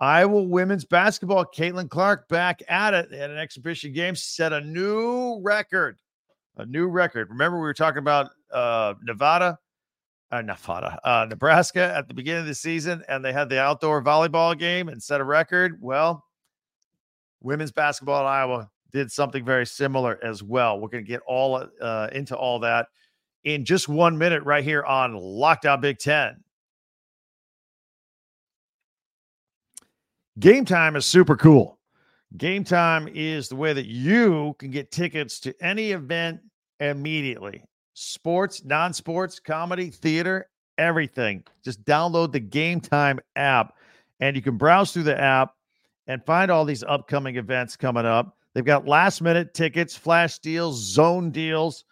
Iowa 0.00 0.42
women's 0.44 0.86
basketball, 0.86 1.44
Caitlin 1.44 1.90
Clark 1.90 2.26
back 2.28 2.62
at 2.68 2.94
it 2.94 3.12
at 3.12 3.28
an 3.28 3.36
exhibition 3.36 3.92
game, 3.92 4.16
set 4.16 4.54
a 4.54 4.62
new 4.62 5.40
record. 5.42 5.98
A 6.56 6.64
new 6.64 6.88
record. 6.88 7.28
Remember, 7.28 7.58
we 7.58 7.64
were 7.64 7.74
talking 7.74 7.98
about 7.98 8.30
uh, 8.50 8.94
Nevada 9.02 9.58
uh, 10.30 10.42
Nevada, 10.42 10.98
uh, 11.04 11.26
Nebraska 11.28 11.92
at 11.96 12.08
the 12.08 12.14
beginning 12.14 12.42
of 12.42 12.46
the 12.46 12.54
season, 12.54 13.02
and 13.08 13.24
they 13.24 13.32
had 13.32 13.48
the 13.48 13.60
outdoor 13.60 14.02
volleyball 14.02 14.56
game 14.58 14.88
and 14.88 15.02
set 15.02 15.20
a 15.20 15.24
record. 15.24 15.78
Well, 15.80 16.24
women's 17.40 17.72
basketball 17.72 18.20
in 18.20 18.26
Iowa 18.26 18.70
did 18.92 19.10
something 19.10 19.44
very 19.44 19.66
similar 19.66 20.18
as 20.22 20.42
well. 20.42 20.78
We're 20.78 20.88
going 20.88 21.04
to 21.04 21.08
get 21.08 21.22
all 21.26 21.64
uh, 21.80 22.08
into 22.12 22.36
all 22.36 22.60
that 22.60 22.88
in 23.44 23.64
just 23.64 23.88
one 23.88 24.18
minute 24.18 24.42
right 24.44 24.64
here 24.64 24.84
on 24.84 25.14
Locked 25.14 25.66
On 25.66 25.80
Big 25.80 25.98
Ten. 25.98 26.42
Game 30.38 30.64
time 30.64 30.96
is 30.96 31.06
super 31.06 31.36
cool. 31.36 31.78
Game 32.36 32.62
time 32.62 33.08
is 33.08 33.48
the 33.48 33.56
way 33.56 33.72
that 33.72 33.86
you 33.86 34.54
can 34.58 34.70
get 34.70 34.92
tickets 34.92 35.40
to 35.40 35.54
any 35.60 35.90
event 35.90 36.40
immediately 36.78 37.64
sports, 37.94 38.64
non 38.64 38.92
sports, 38.92 39.40
comedy, 39.40 39.90
theater, 39.90 40.48
everything. 40.78 41.44
Just 41.64 41.84
download 41.84 42.32
the 42.32 42.40
Game 42.40 42.80
Time 42.80 43.20
app 43.36 43.74
and 44.20 44.36
you 44.36 44.42
can 44.42 44.56
browse 44.56 44.92
through 44.92 45.04
the 45.04 45.20
app 45.20 45.54
and 46.06 46.24
find 46.24 46.50
all 46.50 46.64
these 46.64 46.82
upcoming 46.82 47.36
events 47.36 47.76
coming 47.76 48.06
up. 48.06 48.36
They've 48.54 48.64
got 48.64 48.86
last 48.86 49.22
minute 49.22 49.54
tickets, 49.54 49.96
flash 49.96 50.38
deals, 50.38 50.80
zone 50.80 51.30
deals. 51.30 51.84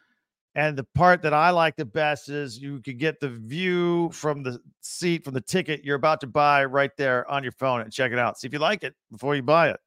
And 0.54 0.76
the 0.76 0.84
part 0.94 1.22
that 1.22 1.32
I 1.32 1.50
like 1.50 1.76
the 1.76 1.84
best 1.84 2.28
is 2.28 2.58
you 2.58 2.80
can 2.80 2.98
get 2.98 3.20
the 3.20 3.28
view 3.28 4.10
from 4.10 4.42
the 4.42 4.58
seat, 4.80 5.22
from 5.22 5.34
the 5.34 5.40
ticket 5.40 5.84
you're 5.84 5.94
about 5.94 6.20
to 6.22 6.26
buy 6.26 6.64
right 6.64 6.90
there 6.96 7.30
on 7.30 7.44
your 7.44 7.52
phone 7.52 7.80
and 7.80 7.92
check 7.92 8.10
it 8.10 8.18
out. 8.18 8.38
See 8.38 8.48
if 8.48 8.52
you 8.52 8.58
like 8.58 8.82
it 8.82 8.94
before 9.12 9.36
you 9.36 9.42
buy 9.42 9.68
it. 9.70 9.78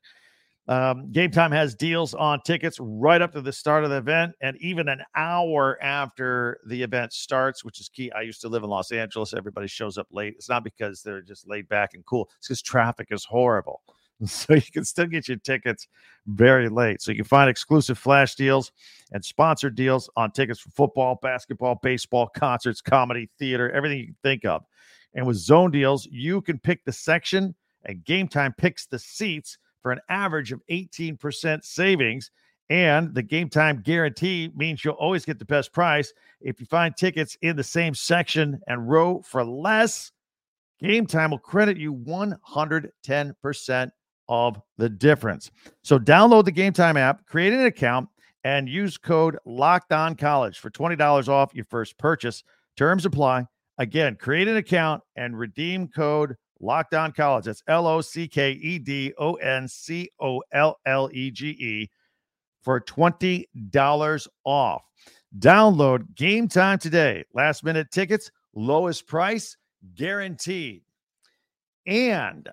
Um, 0.68 1.12
Game 1.12 1.32
Time 1.32 1.52
has 1.52 1.76
deals 1.76 2.14
on 2.14 2.42
tickets 2.46 2.78
right 2.80 3.22
up 3.22 3.34
to 3.34 3.42
the 3.42 3.52
start 3.52 3.84
of 3.84 3.90
the 3.90 3.98
event 3.98 4.34
and 4.42 4.56
even 4.58 4.88
an 4.88 5.02
hour 5.16 5.82
after 5.82 6.60
the 6.68 6.82
event 6.82 7.14
starts, 7.14 7.66
which 7.66 7.80
is 7.80 7.90
key. 7.90 8.12
I 8.12 8.22
used 8.22 8.42
to 8.42 8.48
live 8.48 8.64
in 8.64 8.70
Los 8.70 8.92
Angeles. 8.92 9.34
Everybody 9.34 9.68
shows 9.68 9.98
up 9.98 10.08
late. 10.12 10.36
It's 10.38 10.50
not 10.50 10.64
because 10.64 11.02
they're 11.02 11.22
just 11.22 11.48
laid 11.48 11.68
back 11.68 11.94
and 11.94 12.06
cool, 12.06 12.30
it's 12.38 12.48
because 12.48 12.62
traffic 12.62 13.08
is 13.12 13.26
horrible. 13.26 13.82
So 14.24 14.54
you 14.54 14.62
can 14.62 14.86
still 14.86 15.08
get 15.08 15.28
your 15.28 15.38
tickets 15.38 15.88
very 16.28 16.70
late. 16.70 17.02
So 17.02 17.10
you 17.10 17.18
can 17.18 17.26
find 17.26 17.50
exclusive 17.50 17.98
flash 17.98 18.36
deals 18.36 18.72
and 19.12 19.26
sponsored 19.26 19.74
deals 19.74 20.12
on 20.16 20.30
tickets 20.30 20.60
for 20.60 20.70
football, 20.70 21.18
basketball, 21.24 21.80
baseball, 21.82 22.28
concerts, 22.28 22.82
comedy, 22.82 23.32
theater, 23.40 23.72
everything 23.72 23.98
you 23.98 24.06
can 24.06 24.18
think 24.22 24.46
of. 24.46 24.64
And 25.16 25.26
with 25.26 25.38
zone 25.38 25.72
deals, 25.72 26.08
you 26.12 26.40
can 26.42 26.60
pick 26.60 26.86
the 26.86 26.92
section 26.92 27.56
and 27.86 28.06
game 28.06 28.28
time 28.28 28.54
picks 28.56 28.86
the 28.86 29.00
seats 29.00 29.58
for 29.82 29.92
an 29.92 30.00
average 30.10 30.52
of 30.52 30.62
18% 30.70 31.64
savings. 31.64 32.32
And 32.70 33.14
the 33.14 33.24
game 33.24 33.50
time 33.50 33.82
guarantee 33.82 34.52
means 34.56 34.86
you'll 34.86 34.94
always 34.94 35.26
get 35.26 35.40
the 35.40 35.46
best 35.46 35.74
price. 35.74 36.14
If 36.40 36.60
you 36.60 36.66
find 36.66 36.96
tickets 36.96 37.38
in 37.42 37.56
the 37.58 37.64
same 37.64 37.94
section 37.94 38.62
and 38.68 38.90
row 38.90 39.22
for 39.24 39.44
less, 39.44 40.12
Game 40.82 41.06
Time 41.06 41.32
will 41.32 41.38
credit 41.38 41.78
you 41.78 41.94
110% 41.94 43.92
of 44.30 44.62
the 44.78 44.90
difference. 44.90 45.52
So 45.84 46.00
download 46.00 46.46
the 46.46 46.52
Game 46.52 46.74
Time 46.74 46.98
app, 46.98 47.26
create 47.28 47.54
an 47.54 47.66
account, 47.66 48.10
and 48.44 48.68
use 48.68 48.98
code 48.98 49.38
Locked 49.46 49.92
On 49.94 50.16
College 50.16 50.58
for 50.60 50.72
$20 50.72 51.28
off 51.28 51.54
your 51.54 51.66
first 51.66 51.98
purchase. 51.98 52.44
Terms 52.78 53.06
apply. 53.06 53.46
Again, 53.78 54.16
create 54.16 54.48
an 54.48 54.58
account 54.58 55.04
and 55.16 55.38
redeem 55.38 55.88
code 55.88 56.36
Locked 56.62 56.94
On 56.94 57.12
College. 57.12 57.46
That's 57.46 57.64
L 57.68 57.88
O 57.88 58.02
C 58.02 58.28
K 58.28 58.52
E 58.52 58.80
D 58.80 59.14
O 59.18 59.34
N 59.36 59.68
C 59.68 60.10
O 60.20 60.42
L 60.54 60.78
L 60.86 61.10
E 61.12 61.32
G 61.32 61.50
E 61.50 61.90
for 62.62 62.80
$20 62.80 64.28
off. 64.46 64.84
Download 65.40 66.16
Game 66.16 66.48
Time 66.48 66.78
today. 66.78 67.24
Last 67.34 67.64
minute 67.64 67.90
tickets, 67.92 68.32
lowest 68.54 69.08
price 69.08 69.58
guaranteed. 69.96 70.82
And 71.88 72.48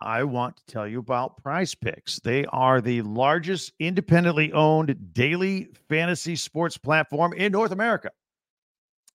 I 0.00 0.24
want 0.24 0.56
to 0.56 0.66
tell 0.66 0.86
you 0.86 1.00
about 1.00 1.42
Prize 1.42 1.74
Picks. 1.74 2.20
They 2.20 2.46
are 2.46 2.80
the 2.80 3.02
largest 3.02 3.72
independently 3.78 4.52
owned 4.52 5.12
daily 5.12 5.68
fantasy 5.88 6.36
sports 6.36 6.78
platform 6.78 7.34
in 7.34 7.52
North 7.52 7.72
America. 7.72 8.10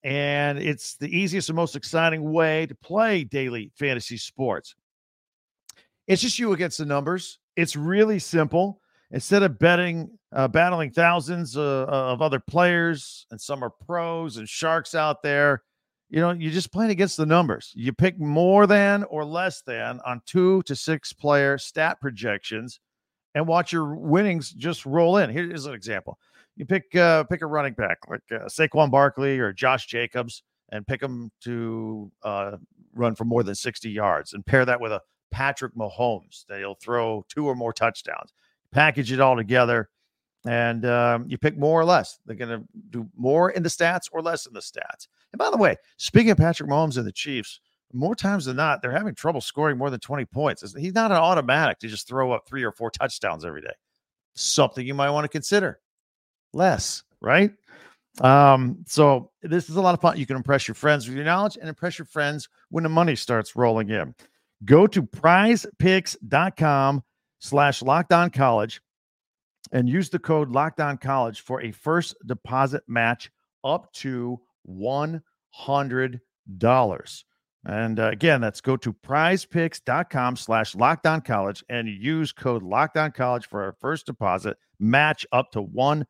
And 0.06 0.60
it's 0.60 0.98
the 0.98 1.10
easiest 1.10 1.50
and 1.50 1.56
most 1.56 1.76
exciting 1.76 2.32
way 2.32 2.68
to 2.68 2.76
play 2.76 3.24
daily 3.24 3.72
fantasy 3.76 4.18
sports. 4.18 4.76
It's 6.06 6.22
just 6.22 6.38
you 6.38 6.54
against 6.54 6.78
the 6.78 6.86
numbers. 6.86 7.40
It's 7.56 7.76
really 7.76 8.20
simple. 8.20 8.82
Instead 9.10 9.42
of 9.42 9.58
betting, 9.58 10.12
uh, 10.32 10.48
battling 10.48 10.92
thousands 10.92 11.58
uh, 11.58 11.86
of 11.88 12.22
other 12.22 12.40
players, 12.40 13.26
and 13.32 13.42
some 13.42 13.64
are 13.64 13.72
pros 13.72 14.38
and 14.38 14.48
sharks 14.48 14.94
out 14.94 15.24
there, 15.24 15.64
you 16.12 16.22
know, 16.22 16.32
you're 16.32 16.52
just 16.52 16.72
playing 16.72 16.92
against 16.92 17.18
the 17.18 17.26
numbers. 17.26 17.72
You 17.76 17.92
pick 17.92 18.20
more 18.20 18.68
than 18.68 19.06
or 19.06 19.26
less 19.26 19.64
than 19.64 20.00
on 20.06 20.22
two 20.28 20.62
to 20.64 20.76
six 20.76 21.14
player 21.14 21.58
stat 21.58 22.00
projections 22.00 22.80
and 23.34 23.48
watch 23.48 23.74
your 23.74 23.96
winnings 23.96 24.52
just 24.52 24.86
roll 24.86 25.18
in. 25.18 25.32
Here's 25.32 25.66
an 25.66 25.74
example. 25.74 26.20
You 26.56 26.66
pick 26.66 26.96
uh, 26.96 27.24
pick 27.26 27.42
a 27.42 27.48
running 27.48 27.74
back 27.74 28.00
like 28.10 28.22
uh, 28.32 28.46
Saquon 28.46 28.90
Barkley 28.90 29.40
or 29.40 29.52
Josh 29.52 29.88
Jacobs 29.88 30.44
and 30.70 30.88
pick 30.88 31.02
them 31.02 31.32
to 31.42 32.12
uh, 32.24 32.58
run 32.94 33.16
for 33.16 33.26
more 33.26 33.44
than 33.44 33.56
60 33.56 33.90
yards 33.90 34.34
and 34.34 34.46
pair 34.46 34.66
that 34.66 34.80
with 34.80 34.92
a 34.92 35.02
Patrick 35.32 35.76
Mahomes 35.76 36.46
that 36.48 36.60
he'll 36.60 36.76
throw 36.76 37.26
two 37.28 37.46
or 37.46 37.56
more 37.56 37.74
touchdowns. 37.74 38.34
Package 38.72 39.12
it 39.12 39.20
all 39.20 39.36
together 39.36 39.90
and 40.46 40.86
um, 40.86 41.26
you 41.28 41.38
pick 41.38 41.58
more 41.58 41.80
or 41.80 41.86
less. 41.86 42.20
They're 42.26 42.36
going 42.36 42.62
to 42.62 42.66
do 42.92 43.10
more 43.18 43.52
in 43.52 43.64
the 43.64 43.70
stats 43.70 44.08
or 44.12 44.22
less 44.22 44.46
in 44.46 44.54
the 44.54 44.60
stats. 44.60 45.08
And 45.32 45.40
by 45.40 45.50
the 45.50 45.58
way, 45.58 45.76
speaking 45.98 46.32
of 46.32 46.38
Patrick 46.38 46.70
Mahomes 46.70 46.98
and 46.98 47.06
the 47.06 47.12
Chiefs, 47.12 47.60
more 47.94 48.16
times 48.16 48.46
than 48.46 48.58
not, 48.58 48.82
they're 48.82 48.92
having 48.92 49.16
trouble 49.16 49.42
scoring 49.42 49.78
more 49.78 49.90
than 49.90 50.00
20 50.00 50.26
points. 50.26 50.74
He's 50.78 50.94
not 50.94 51.12
an 51.12 51.18
automatic 51.18 51.80
to 51.80 51.88
just 51.88 52.08
throw 52.08 52.32
up 52.32 52.48
three 52.48 52.64
or 52.64 52.72
four 52.72 52.92
touchdowns 52.92 53.46
every 53.46 53.62
day. 53.62 53.74
Something 54.36 54.86
you 54.86 54.94
might 54.94 55.10
want 55.10 55.24
to 55.24 55.30
consider. 55.30 55.80
Less, 56.56 57.04
right? 57.22 57.52
Um, 58.22 58.84
so 58.88 59.30
this 59.44 59.70
is 59.70 59.76
a 59.76 59.82
lot 59.82 59.94
of 59.94 60.02
fun. 60.02 60.18
You 60.18 60.26
can 60.26 60.38
impress 60.38 60.68
your 60.68 60.76
friends 60.76 61.06
with 61.06 61.18
your 61.18 61.26
knowledge 61.26 61.58
and 61.60 61.68
impress 61.68 62.00
your 62.00 62.06
friends 62.06 62.48
when 62.70 62.84
the 62.84 62.90
money 62.90 63.16
starts 63.16 63.56
rolling 63.56 63.90
in. 63.90 64.16
Go 64.64 64.88
to 64.88 65.04
prizepicks.com 65.04 67.04
slash 67.40 67.82
locked 67.82 68.14
on 68.14 68.30
college 68.30 68.82
and 69.74 69.90
use 69.90 70.10
the 70.10 70.20
code 70.20 70.50
Locked 70.50 70.80
On 70.80 70.98
College 70.98 71.42
for 71.42 71.62
a 71.62 71.72
first 71.72 72.16
deposit 72.26 72.84
match 72.88 73.30
up 73.64 73.92
to 73.94 74.40
$100. 74.70 75.24
And 77.68 78.00
uh, 78.00 78.10
again, 78.10 78.42
that's 78.42 78.62
go 78.62 78.78
to 78.78 78.94
prizepicks.com 78.94 80.38
slash 80.38 80.76
locked 80.76 81.08
on 81.08 81.22
college 81.22 81.64
and 81.68 81.88
use 81.88 82.32
code 82.32 82.64
locked 82.64 82.96
on 82.96 83.12
college 83.12 83.48
for 83.48 83.64
our 83.64 83.74
first 83.74 84.06
deposit 84.06 84.58
match 84.80 85.26
up 85.32 85.52
to 85.52 85.62
$100. 85.62 86.06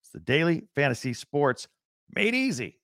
It's 0.00 0.10
the 0.12 0.20
daily 0.20 0.64
fantasy 0.74 1.12
sports 1.12 1.68
made 2.14 2.34
easy. 2.34 2.78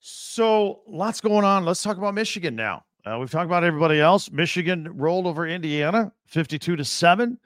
So, 0.00 0.82
lots 0.86 1.20
going 1.20 1.44
on. 1.44 1.64
Let's 1.64 1.82
talk 1.82 1.96
about 1.96 2.14
Michigan 2.14 2.54
now. 2.54 2.84
Uh, 3.04 3.18
we've 3.18 3.30
talked 3.30 3.46
about 3.46 3.64
everybody 3.64 4.00
else. 4.00 4.30
Michigan 4.30 4.88
rolled 4.94 5.26
over 5.26 5.46
Indiana 5.46 6.12
52 6.26 6.76
to 6.76 6.84
7. 6.84 7.38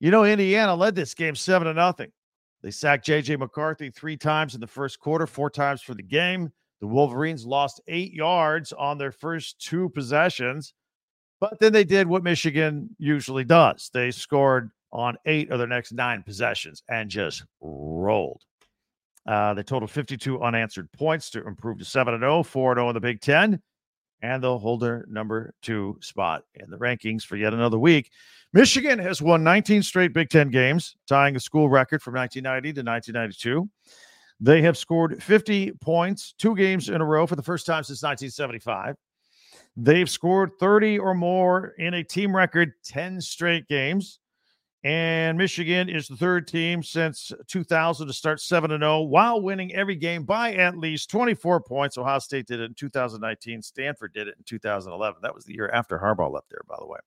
You 0.00 0.10
know, 0.10 0.24
Indiana 0.24 0.74
led 0.74 0.94
this 0.94 1.14
game 1.14 1.34
7 1.34 1.66
to 1.66 1.74
nothing. 1.74 2.12
They 2.62 2.70
sacked 2.70 3.06
JJ 3.06 3.38
McCarthy 3.38 3.90
three 3.90 4.16
times 4.16 4.54
in 4.54 4.60
the 4.60 4.66
first 4.66 4.98
quarter, 4.98 5.26
four 5.26 5.50
times 5.50 5.82
for 5.82 5.94
the 5.94 6.02
game. 6.02 6.52
The 6.80 6.86
Wolverines 6.86 7.46
lost 7.46 7.80
eight 7.88 8.12
yards 8.12 8.72
on 8.72 8.98
their 8.98 9.12
first 9.12 9.60
two 9.60 9.88
possessions, 9.90 10.74
but 11.40 11.58
then 11.60 11.72
they 11.72 11.84
did 11.84 12.06
what 12.06 12.22
Michigan 12.22 12.88
usually 12.98 13.44
does. 13.44 13.90
They 13.92 14.10
scored 14.10 14.70
on 14.92 15.16
eight 15.26 15.50
of 15.50 15.58
their 15.58 15.68
next 15.68 15.92
nine 15.92 16.22
possessions 16.22 16.82
and 16.88 17.10
just 17.10 17.44
rolled. 17.60 18.42
Uh, 19.26 19.54
they 19.54 19.62
totaled 19.62 19.90
52 19.90 20.40
unanswered 20.40 20.90
points 20.92 21.30
to 21.30 21.46
improve 21.46 21.78
to 21.78 21.84
7 21.84 22.18
0, 22.18 22.42
4 22.42 22.74
0 22.74 22.88
in 22.88 22.94
the 22.94 23.00
Big 23.00 23.20
Ten 23.20 23.60
and 24.22 24.42
they'll 24.42 24.58
hold 24.58 24.80
their 24.80 25.04
number 25.08 25.54
two 25.62 25.96
spot 26.00 26.42
in 26.54 26.70
the 26.70 26.76
rankings 26.78 27.22
for 27.22 27.36
yet 27.36 27.52
another 27.52 27.78
week. 27.78 28.10
Michigan 28.52 28.98
has 28.98 29.20
won 29.20 29.44
19 29.44 29.82
straight 29.82 30.12
Big 30.12 30.30
Ten 30.30 30.50
games, 30.50 30.96
tying 31.06 31.34
the 31.34 31.40
school 31.40 31.68
record 31.68 32.02
from 32.02 32.14
1990 32.14 32.72
to 32.72 32.88
1992. 32.88 33.68
They 34.40 34.62
have 34.62 34.76
scored 34.76 35.22
50 35.22 35.72
points 35.80 36.34
two 36.38 36.54
games 36.54 36.88
in 36.88 37.00
a 37.00 37.04
row 37.04 37.26
for 37.26 37.36
the 37.36 37.42
first 37.42 37.66
time 37.66 37.84
since 37.84 38.02
1975. 38.02 38.96
They've 39.76 40.08
scored 40.08 40.52
30 40.58 40.98
or 40.98 41.14
more 41.14 41.74
in 41.78 41.94
a 41.94 42.04
team 42.04 42.34
record 42.34 42.72
10 42.84 43.20
straight 43.20 43.68
games. 43.68 44.18
And 44.84 45.36
Michigan 45.36 45.88
is 45.88 46.06
the 46.06 46.16
third 46.16 46.46
team 46.46 46.82
since 46.82 47.32
2000 47.48 48.06
to 48.06 48.12
start 48.12 48.40
7 48.40 48.70
0 48.70 49.02
while 49.02 49.40
winning 49.42 49.74
every 49.74 49.96
game 49.96 50.22
by 50.22 50.54
at 50.54 50.78
least 50.78 51.10
24 51.10 51.60
points. 51.62 51.98
Ohio 51.98 52.20
State 52.20 52.46
did 52.46 52.60
it 52.60 52.64
in 52.64 52.74
2019. 52.74 53.62
Stanford 53.62 54.14
did 54.14 54.28
it 54.28 54.36
in 54.38 54.44
2011. 54.44 55.20
That 55.22 55.34
was 55.34 55.44
the 55.44 55.54
year 55.54 55.68
after 55.70 55.98
Harbaugh 55.98 56.32
left 56.32 56.50
there, 56.50 56.60
by 56.68 56.76
the 56.78 56.86
way. 56.86 57.00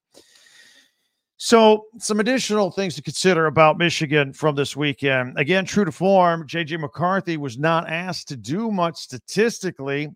So, 1.38 1.86
some 2.00 2.20
additional 2.20 2.70
things 2.70 2.96
to 2.96 3.02
consider 3.02 3.46
about 3.46 3.78
Michigan 3.78 4.34
from 4.34 4.56
this 4.56 4.76
weekend. 4.76 5.40
Again, 5.40 5.64
true 5.64 5.86
to 5.86 5.92
form, 5.92 6.46
JJ 6.46 6.82
McCarthy 6.82 7.38
was 7.38 7.58
not 7.58 7.90
asked 7.90 8.28
to 8.28 8.36
do 8.36 8.72
much 8.72 8.98
statistically 8.98 10.10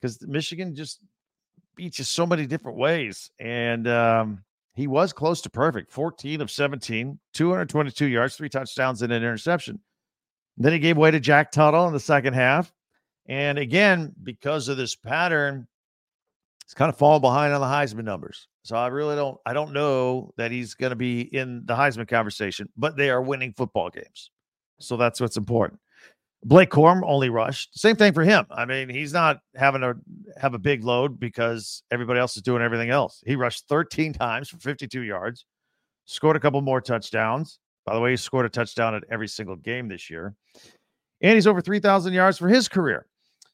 because 0.00 0.26
Michigan 0.26 0.74
just 0.74 1.00
beats 1.76 1.98
you 1.98 2.04
so 2.04 2.26
many 2.26 2.46
different 2.46 2.78
ways. 2.78 3.30
And, 3.38 3.88
um, 3.88 4.44
he 4.74 4.88
was 4.88 5.12
close 5.12 5.40
to 5.42 5.50
perfect 5.50 5.92
14 5.92 6.40
of 6.40 6.50
17, 6.50 7.18
222 7.32 8.06
yards, 8.06 8.36
three 8.36 8.48
touchdowns, 8.48 9.02
and 9.02 9.12
an 9.12 9.22
interception. 9.22 9.80
Then 10.56 10.72
he 10.72 10.78
gave 10.78 10.96
way 10.96 11.10
to 11.10 11.20
Jack 11.20 11.52
Tuttle 11.52 11.86
in 11.86 11.92
the 11.92 12.00
second 12.00 12.34
half. 12.34 12.72
And 13.26 13.58
again, 13.58 14.12
because 14.22 14.68
of 14.68 14.76
this 14.76 14.94
pattern, 14.94 15.66
he's 16.66 16.74
kind 16.74 16.88
of 16.88 16.98
fallen 16.98 17.20
behind 17.20 17.54
on 17.54 17.60
the 17.60 17.66
Heisman 17.66 18.04
numbers. 18.04 18.48
So 18.62 18.76
I 18.76 18.88
really 18.88 19.16
don't 19.16 19.38
I 19.46 19.52
don't 19.52 19.72
know 19.72 20.32
that 20.36 20.50
he's 20.50 20.74
going 20.74 20.90
to 20.90 20.96
be 20.96 21.22
in 21.22 21.62
the 21.64 21.74
Heisman 21.74 22.08
conversation, 22.08 22.68
but 22.76 22.96
they 22.96 23.10
are 23.10 23.22
winning 23.22 23.52
football 23.56 23.90
games. 23.90 24.30
So 24.80 24.96
that's 24.96 25.20
what's 25.20 25.36
important. 25.36 25.80
Blake 26.44 26.70
Corum 26.70 27.02
only 27.06 27.30
rushed. 27.30 27.78
Same 27.78 27.96
thing 27.96 28.12
for 28.12 28.22
him. 28.22 28.44
I 28.50 28.66
mean, 28.66 28.90
he's 28.90 29.14
not 29.14 29.40
having 29.56 29.80
to 29.80 29.94
have 30.36 30.52
a 30.52 30.58
big 30.58 30.84
load 30.84 31.18
because 31.18 31.82
everybody 31.90 32.20
else 32.20 32.36
is 32.36 32.42
doing 32.42 32.62
everything 32.62 32.90
else. 32.90 33.22
He 33.26 33.34
rushed 33.34 33.66
13 33.68 34.12
times 34.12 34.50
for 34.50 34.58
52 34.58 35.02
yards, 35.02 35.46
scored 36.04 36.36
a 36.36 36.40
couple 36.40 36.60
more 36.60 36.82
touchdowns. 36.82 37.58
By 37.86 37.94
the 37.94 38.00
way, 38.00 38.10
he 38.10 38.16
scored 38.16 38.44
a 38.44 38.50
touchdown 38.50 38.94
at 38.94 39.04
every 39.10 39.28
single 39.28 39.56
game 39.56 39.88
this 39.88 40.10
year. 40.10 40.34
And 41.22 41.34
he's 41.34 41.46
over 41.46 41.62
3,000 41.62 42.12
yards 42.12 42.36
for 42.36 42.48
his 42.48 42.68
career. 42.68 43.06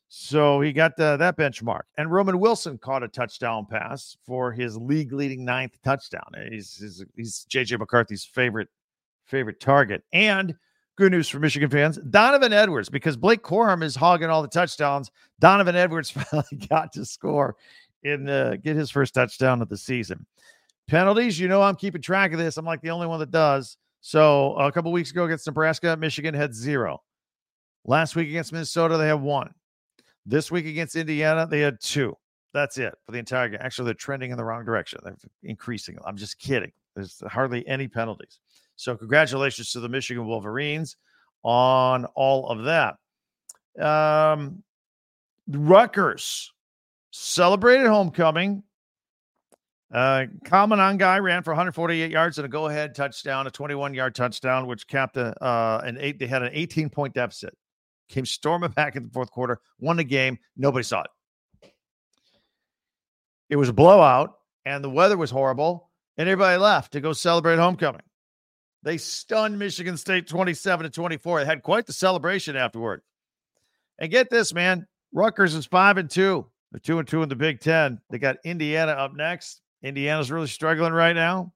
So 0.08 0.60
he 0.60 0.72
got 0.72 0.96
the, 0.96 1.16
that 1.18 1.36
benchmark. 1.36 1.82
And 1.96 2.10
Roman 2.10 2.40
Wilson 2.40 2.76
caught 2.78 3.04
a 3.04 3.08
touchdown 3.08 3.66
pass 3.70 4.16
for 4.26 4.50
his 4.50 4.76
league 4.76 5.12
leading 5.12 5.44
ninth 5.44 5.78
touchdown. 5.84 6.32
He's, 6.50 6.74
he's, 6.76 7.04
he's 7.14 7.46
JJ 7.48 7.78
McCarthy's 7.78 8.24
favorite 8.24 8.68
favorite 9.26 9.60
target. 9.60 10.02
And 10.12 10.56
good 11.00 11.12
news 11.12 11.30
for 11.30 11.38
Michigan 11.38 11.70
fans. 11.70 11.98
Donovan 12.10 12.52
Edwards, 12.52 12.90
because 12.90 13.16
Blake 13.16 13.42
Corum 13.42 13.82
is 13.82 13.96
hogging 13.96 14.28
all 14.28 14.42
the 14.42 14.48
touchdowns. 14.48 15.10
Donovan 15.38 15.74
Edwards 15.74 16.10
finally 16.10 16.66
got 16.68 16.92
to 16.92 17.06
score 17.06 17.56
in 18.02 18.24
the 18.24 18.60
get 18.62 18.76
his 18.76 18.90
first 18.90 19.14
touchdown 19.14 19.62
of 19.62 19.70
the 19.70 19.78
season. 19.78 20.26
Penalties, 20.88 21.40
you 21.40 21.48
know, 21.48 21.62
I'm 21.62 21.76
keeping 21.76 22.02
track 22.02 22.32
of 22.32 22.38
this. 22.38 22.58
I'm 22.58 22.66
like 22.66 22.82
the 22.82 22.90
only 22.90 23.06
one 23.06 23.18
that 23.20 23.30
does. 23.30 23.78
So 24.02 24.54
a 24.56 24.70
couple 24.70 24.92
weeks 24.92 25.10
ago 25.10 25.24
against 25.24 25.46
Nebraska, 25.46 25.96
Michigan 25.96 26.34
had 26.34 26.54
zero. 26.54 27.02
Last 27.86 28.14
week 28.14 28.28
against 28.28 28.52
Minnesota, 28.52 28.98
they 28.98 29.06
had 29.06 29.22
one. 29.22 29.54
This 30.26 30.50
week 30.50 30.66
against 30.66 30.96
Indiana, 30.96 31.46
they 31.46 31.60
had 31.60 31.80
two. 31.80 32.14
That's 32.52 32.76
it 32.76 32.94
for 33.06 33.12
the 33.12 33.18
entire 33.18 33.48
game. 33.48 33.60
Actually, 33.62 33.86
they're 33.86 33.94
trending 33.94 34.32
in 34.32 34.36
the 34.36 34.44
wrong 34.44 34.66
direction. 34.66 35.00
They're 35.02 35.16
increasing. 35.44 35.96
I'm 36.04 36.18
just 36.18 36.38
kidding. 36.38 36.72
There's 36.94 37.22
hardly 37.26 37.66
any 37.66 37.88
penalties. 37.88 38.38
So, 38.80 38.96
congratulations 38.96 39.72
to 39.72 39.80
the 39.80 39.90
Michigan 39.90 40.26
Wolverines 40.26 40.96
on 41.42 42.06
all 42.14 42.48
of 42.48 42.64
that. 42.64 42.96
Um, 43.78 44.62
Rutgers 45.46 46.50
celebrated 47.10 47.88
homecoming. 47.88 48.62
Uh, 49.92 50.24
Kyle 50.46 50.96
guy 50.96 51.18
ran 51.18 51.42
for 51.42 51.50
148 51.50 52.10
yards 52.10 52.38
and 52.38 52.46
a 52.46 52.48
go-ahead 52.48 52.94
touchdown, 52.94 53.46
a 53.46 53.50
21-yard 53.50 54.14
touchdown, 54.14 54.66
which 54.66 54.88
capped 54.88 55.18
a, 55.18 55.34
uh, 55.44 55.82
an 55.84 55.98
eight. 56.00 56.18
They 56.18 56.26
had 56.26 56.42
an 56.42 56.54
18-point 56.54 57.12
deficit. 57.12 57.54
Came 58.08 58.24
storming 58.24 58.70
back 58.76 58.96
in 58.96 59.02
the 59.02 59.10
fourth 59.10 59.30
quarter, 59.30 59.60
won 59.78 59.98
the 59.98 60.04
game. 60.04 60.38
Nobody 60.56 60.84
saw 60.84 61.02
it. 61.02 61.70
It 63.50 63.56
was 63.56 63.68
a 63.68 63.74
blowout, 63.74 64.38
and 64.64 64.82
the 64.82 64.88
weather 64.88 65.18
was 65.18 65.30
horrible, 65.30 65.90
and 66.16 66.26
everybody 66.26 66.56
left 66.56 66.94
to 66.94 67.02
go 67.02 67.12
celebrate 67.12 67.58
homecoming. 67.58 68.00
They 68.82 68.96
stunned 68.96 69.58
Michigan 69.58 69.96
State 69.96 70.26
27 70.26 70.84
to 70.84 70.90
24. 70.90 71.40
They 71.40 71.46
had 71.46 71.62
quite 71.62 71.86
the 71.86 71.92
celebration 71.92 72.56
afterward. 72.56 73.02
And 73.98 74.10
get 74.10 74.30
this, 74.30 74.54
man. 74.54 74.86
Rutgers 75.12 75.54
is 75.54 75.66
five 75.66 75.98
and 75.98 76.08
two. 76.08 76.46
They're 76.72 76.80
two 76.80 76.98
and 76.98 77.06
two 77.06 77.22
in 77.22 77.28
the 77.28 77.36
Big 77.36 77.60
Ten. 77.60 78.00
They 78.10 78.18
got 78.18 78.36
Indiana 78.44 78.92
up 78.92 79.14
next. 79.14 79.60
Indiana's 79.82 80.30
really 80.30 80.46
struggling 80.46 80.92
right 80.92 81.14
now. 81.14 81.52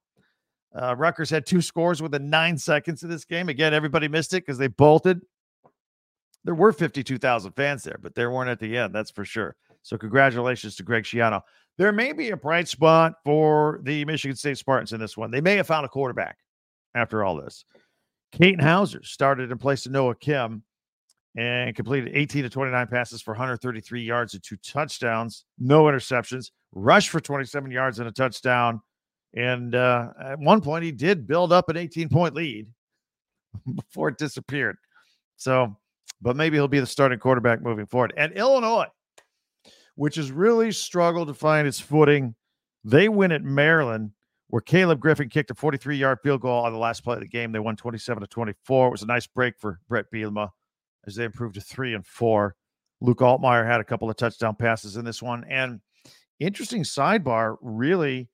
Uh, 0.73 0.95
Rutgers 0.95 1.29
had 1.29 1.45
two 1.45 1.61
scores 1.61 2.01
within 2.01 2.29
nine 2.29 2.57
seconds 2.57 3.01
of 3.01 3.09
this 3.09 3.23
game. 3.23 3.47
Again, 3.49 3.73
everybody 3.73 4.07
missed 4.07 4.33
it 4.33 4.45
because 4.45 4.57
they 4.57 4.67
bolted. 4.67 5.21
There 6.43 6.53
were 6.53 6.73
52,000 6.73 7.53
fans 7.53 7.83
there, 7.83 7.97
but 8.01 8.13
there 8.13 8.29
weren't 8.29 8.49
at 8.49 8.59
the 8.59 8.77
end. 8.77 8.93
That's 8.93 9.09
for 9.09 9.25
sure. 9.25 9.55
So, 9.83 9.97
congratulations 9.97 10.75
to 10.75 10.83
Greg 10.83 11.03
Schiano. 11.03 11.41
There 11.77 11.91
may 11.91 12.11
be 12.11 12.31
a 12.31 12.37
bright 12.37 12.67
spot 12.67 13.13
for 13.23 13.79
the 13.83 14.03
Michigan 14.05 14.35
State 14.35 14.57
Spartans 14.57 14.93
in 14.93 14.99
this 14.99 15.15
one. 15.15 15.31
They 15.31 15.41
may 15.41 15.55
have 15.55 15.67
found 15.67 15.85
a 15.85 15.89
quarterback 15.89 16.37
after 16.95 17.23
all 17.23 17.35
this. 17.35 17.65
Katin 18.31 18.59
Houser 18.59 19.03
started 19.03 19.51
in 19.51 19.57
place 19.57 19.85
of 19.85 19.91
Noah 19.91 20.15
Kim 20.15 20.63
and 21.37 21.75
completed 21.75 22.11
18 22.13 22.43
to 22.43 22.49
29 22.49 22.87
passes 22.87 23.21
for 23.21 23.31
133 23.31 24.01
yards 24.01 24.33
and 24.33 24.43
two 24.43 24.57
touchdowns, 24.57 25.45
no 25.59 25.83
interceptions, 25.83 26.51
rushed 26.73 27.09
for 27.09 27.19
27 27.19 27.71
yards 27.71 27.99
and 27.99 28.07
a 28.07 28.11
touchdown. 28.11 28.81
And 29.35 29.75
uh, 29.75 30.09
at 30.23 30.39
one 30.39 30.61
point, 30.61 30.85
he 30.85 30.91
did 30.91 31.27
build 31.27 31.51
up 31.51 31.69
an 31.69 31.77
18 31.77 32.09
point 32.09 32.35
lead 32.35 32.67
before 33.75 34.09
it 34.09 34.17
disappeared. 34.17 34.77
So, 35.35 35.77
but 36.21 36.37
maybe 36.37 36.55
he'll 36.55 36.69
be 36.69 36.79
the 36.79 36.85
starting 36.85 37.19
quarterback 37.19 37.61
moving 37.61 37.85
forward. 37.85 38.13
And 38.15 38.31
Illinois, 38.33 38.87
which 39.95 40.15
has 40.15 40.31
really 40.31 40.71
struggled 40.71 41.27
to 41.27 41.33
find 41.33 41.67
its 41.67 41.79
footing, 41.79 42.35
they 42.85 43.09
win 43.09 43.33
at 43.33 43.43
Maryland 43.43 44.11
where 44.49 44.61
Caleb 44.61 44.99
Griffin 44.99 45.29
kicked 45.29 45.51
a 45.51 45.55
43 45.55 45.97
yard 45.97 46.19
field 46.23 46.41
goal 46.41 46.65
on 46.65 46.71
the 46.71 46.79
last 46.79 47.03
play 47.03 47.15
of 47.15 47.21
the 47.21 47.27
game. 47.27 47.51
They 47.51 47.59
won 47.59 47.75
27 47.75 48.21
to 48.21 48.27
24. 48.27 48.87
It 48.87 48.91
was 48.91 49.03
a 49.03 49.07
nice 49.07 49.27
break 49.27 49.55
for 49.59 49.79
Bret 49.87 50.05
Bielema 50.13 50.49
as 51.07 51.15
they 51.15 51.23
improved 51.23 51.55
to 51.55 51.61
three 51.61 51.93
and 51.93 52.05
four. 52.05 52.55
Luke 53.01 53.19
Altmyer 53.19 53.65
had 53.65 53.81
a 53.81 53.85
couple 53.85 54.09
of 54.09 54.15
touchdown 54.15 54.55
passes 54.55 54.97
in 54.97 55.05
this 55.05 55.21
one. 55.21 55.43
And 55.49 55.81
interesting 56.39 56.83
sidebar, 56.83 57.57
really, 57.61 58.29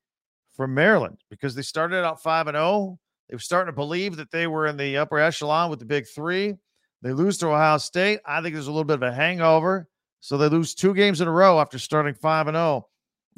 for 0.53 0.67
Maryland, 0.67 1.17
because 1.29 1.55
they 1.55 1.61
started 1.61 2.03
out 2.03 2.21
5 2.21 2.47
and 2.47 2.55
0. 2.55 2.99
They 3.29 3.35
were 3.35 3.39
starting 3.39 3.71
to 3.71 3.75
believe 3.75 4.17
that 4.17 4.31
they 4.31 4.47
were 4.47 4.67
in 4.67 4.77
the 4.77 4.97
upper 4.97 5.17
echelon 5.17 5.69
with 5.69 5.79
the 5.79 5.85
big 5.85 6.05
three. 6.07 6.55
They 7.01 7.13
lose 7.13 7.37
to 7.39 7.47
Ohio 7.47 7.77
State. 7.77 8.19
I 8.25 8.41
think 8.41 8.53
there's 8.53 8.67
a 8.67 8.71
little 8.71 8.83
bit 8.83 8.95
of 8.95 9.03
a 9.03 9.13
hangover. 9.13 9.87
So 10.19 10.37
they 10.37 10.49
lose 10.49 10.75
two 10.75 10.93
games 10.93 11.21
in 11.21 11.27
a 11.27 11.31
row 11.31 11.59
after 11.59 11.79
starting 11.79 12.13
5 12.13 12.47
and 12.47 12.55
0. 12.55 12.87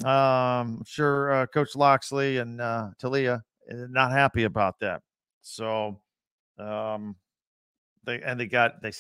Um, 0.04 0.82
sure 0.86 1.32
uh, 1.32 1.46
Coach 1.48 1.76
Locksley 1.76 2.38
and 2.38 2.60
uh, 2.60 2.90
Taulia 3.02 3.42
uh, 3.72 3.76
not 3.90 4.12
happy 4.12 4.44
about 4.44 4.80
that. 4.80 5.02
So, 5.42 6.00
um, 6.58 7.16
they 8.04 8.22
and 8.22 8.40
they 8.40 8.48
got 8.48 8.82
they 8.82 8.92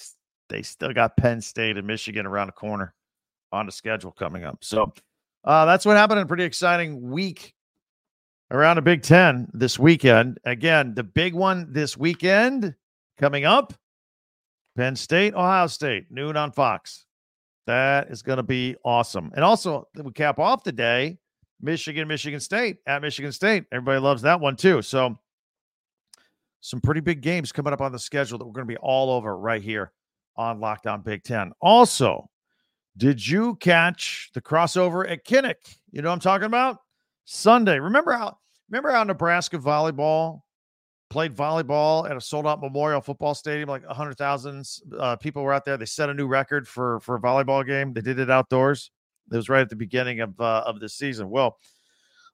they 0.49 0.61
still 0.61 0.93
got 0.93 1.17
Penn 1.17 1.41
State 1.41 1.77
and 1.77 1.87
Michigan 1.87 2.25
around 2.25 2.47
the 2.47 2.53
corner 2.53 2.93
on 3.51 3.65
the 3.65 3.71
schedule 3.71 4.11
coming 4.11 4.43
up. 4.43 4.59
So, 4.61 4.93
uh, 5.43 5.65
that's 5.65 5.85
what 5.85 5.97
happened 5.97 6.19
in 6.19 6.25
a 6.25 6.27
pretty 6.27 6.43
exciting 6.43 7.09
week 7.09 7.53
around 8.51 8.75
the 8.75 8.81
Big 8.81 9.01
Ten 9.01 9.49
this 9.53 9.79
weekend. 9.79 10.39
Again, 10.45 10.93
the 10.93 11.03
big 11.03 11.33
one 11.33 11.73
this 11.73 11.97
weekend 11.97 12.75
coming 13.17 13.45
up: 13.45 13.73
Penn 14.77 14.95
State, 14.95 15.33
Ohio 15.33 15.67
State, 15.67 16.05
noon 16.11 16.37
on 16.37 16.51
Fox. 16.51 17.05
That 17.65 18.09
is 18.09 18.21
going 18.21 18.37
to 18.37 18.43
be 18.43 18.75
awesome. 18.83 19.31
And 19.35 19.43
also, 19.43 19.87
we 19.95 20.11
cap 20.11 20.39
off 20.39 20.63
the 20.63 20.71
day 20.71 21.17
Michigan, 21.61 22.07
Michigan 22.07 22.39
State 22.39 22.77
at 22.85 23.01
Michigan 23.01 23.31
State. 23.31 23.65
Everybody 23.71 23.99
loves 23.99 24.21
that 24.23 24.39
one 24.39 24.55
too. 24.55 24.81
So, 24.81 25.17
some 26.59 26.81
pretty 26.81 27.01
big 27.01 27.21
games 27.21 27.51
coming 27.51 27.73
up 27.73 27.81
on 27.81 27.91
the 27.91 27.99
schedule 27.99 28.37
that 28.37 28.45
we're 28.45 28.53
going 28.53 28.67
to 28.67 28.73
be 28.73 28.77
all 28.77 29.09
over 29.09 29.37
right 29.37 29.61
here 29.61 29.91
on 30.35 30.59
Locked 30.59 30.87
On 30.87 31.01
Big 31.01 31.23
Ten. 31.23 31.51
Also, 31.61 32.29
did 32.97 33.25
you 33.25 33.55
catch 33.55 34.29
the 34.33 34.41
crossover 34.41 35.09
at 35.09 35.25
Kinnick? 35.25 35.77
You 35.91 36.01
know 36.01 36.09
what 36.09 36.13
I'm 36.13 36.19
talking 36.19 36.45
about? 36.45 36.77
Sunday. 37.25 37.79
Remember 37.79 38.11
how 38.13 38.37
remember 38.69 38.91
how 38.91 39.03
Nebraska 39.03 39.57
volleyball 39.57 40.41
played 41.13 41.35
volleyball 41.35 42.09
at 42.09 42.17
a 42.17 42.21
sold 42.21 42.47
out 42.47 42.59
Memorial 42.59 42.99
Football 42.99 43.35
Stadium. 43.35 43.69
Like 43.69 43.85
100,000 43.85 44.67
uh, 44.97 45.15
people 45.17 45.43
were 45.43 45.53
out 45.53 45.63
there. 45.63 45.77
They 45.77 45.85
set 45.85 46.09
a 46.09 46.13
new 46.13 46.25
record 46.25 46.67
for 46.67 46.99
for 47.01 47.15
a 47.15 47.21
volleyball 47.21 47.65
game. 47.65 47.93
They 47.93 48.01
did 48.01 48.17
it 48.17 48.31
outdoors. 48.31 48.89
It 49.31 49.35
was 49.35 49.47
right 49.47 49.61
at 49.61 49.69
the 49.69 49.75
beginning 49.75 50.21
of 50.21 50.41
uh, 50.41 50.63
of 50.65 50.79
the 50.79 50.89
season. 50.89 51.29
Well, 51.29 51.59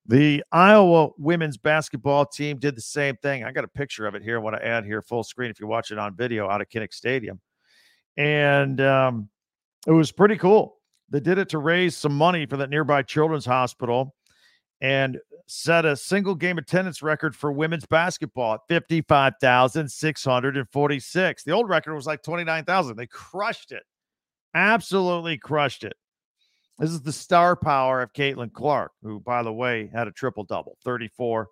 the 0.05 0.45
Iowa 0.53 1.09
women's 1.17 1.57
basketball 1.57 2.25
team 2.25 2.57
did 2.57 2.77
the 2.77 2.81
same 2.81 3.17
thing. 3.17 3.43
I 3.43 3.51
got 3.51 3.65
a 3.65 3.67
picture 3.67 4.07
of 4.07 4.15
it 4.15 4.23
here. 4.23 4.37
I 4.37 4.41
want 4.41 4.55
to 4.55 4.65
add 4.65 4.85
here 4.85 5.01
full 5.01 5.25
screen 5.25 5.51
if 5.51 5.59
you're 5.59 5.67
watching 5.67 5.97
on 5.97 6.15
video 6.15 6.49
out 6.49 6.61
of 6.61 6.69
Kinnick 6.69 6.93
Stadium, 6.93 7.41
and 8.15 8.79
um, 8.79 9.29
it 9.87 9.91
was 9.91 10.13
pretty 10.13 10.37
cool. 10.37 10.77
They 11.09 11.19
did 11.19 11.37
it 11.37 11.49
to 11.49 11.57
raise 11.57 11.97
some 11.97 12.15
money 12.15 12.45
for 12.45 12.55
that 12.55 12.69
nearby 12.69 13.01
children's 13.01 13.45
hospital 13.45 14.15
and 14.81 15.19
set 15.47 15.85
a 15.85 15.95
single 15.95 16.35
game 16.35 16.57
attendance 16.57 17.01
record 17.01 17.33
for 17.35 17.51
women's 17.51 17.85
basketball 17.85 18.53
at 18.53 18.61
55,646. 18.67 21.43
The 21.43 21.51
old 21.51 21.69
record 21.69 21.95
was 21.95 22.05
like 22.05 22.21
29,000. 22.23 22.95
They 22.95 23.07
crushed 23.07 23.71
it. 23.71 23.83
Absolutely 24.53 25.37
crushed 25.37 25.83
it. 25.83 25.93
This 26.77 26.91
is 26.91 27.01
the 27.01 27.11
star 27.11 27.57
power 27.57 28.01
of 28.01 28.13
Caitlin 28.13 28.53
Clark, 28.53 28.93
who, 29.03 29.19
by 29.19 29.43
the 29.43 29.51
way, 29.51 29.89
had 29.93 30.07
a 30.07 30.11
triple 30.11 30.45
double 30.45 30.77
34 30.85 31.49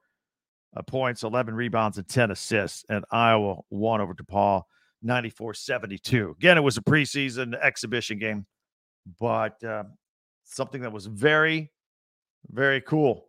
uh, 0.76 0.82
points, 0.84 1.24
11 1.24 1.54
rebounds, 1.54 1.98
and 1.98 2.08
10 2.08 2.32
assists. 2.32 2.86
And 2.90 3.04
Iowa 3.12 3.58
won 3.70 4.00
over 4.00 4.14
DePaul 4.14 4.62
94 5.02 5.54
72. 5.54 6.36
Again, 6.38 6.58
it 6.58 6.62
was 6.62 6.78
a 6.78 6.82
preseason 6.82 7.60
exhibition 7.62 8.20
game, 8.20 8.46
but 9.20 9.62
uh, 9.64 9.84
something 10.46 10.82
that 10.82 10.94
was 10.94 11.08
very, 11.08 11.72
very 12.52 12.82
cool 12.82 13.26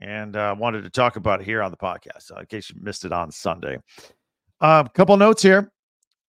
and 0.00 0.36
uh, 0.36 0.54
wanted 0.58 0.82
to 0.82 0.90
talk 0.90 1.16
about 1.16 1.40
it 1.40 1.44
here 1.44 1.62
on 1.62 1.70
the 1.70 1.76
podcast 1.76 2.32
uh, 2.34 2.40
in 2.40 2.46
case 2.46 2.70
you 2.70 2.76
missed 2.80 3.04
it 3.04 3.12
on 3.12 3.30
Sunday. 3.30 3.78
A 4.60 4.64
uh, 4.64 4.84
couple 4.84 5.16
notes 5.16 5.42
here. 5.42 5.72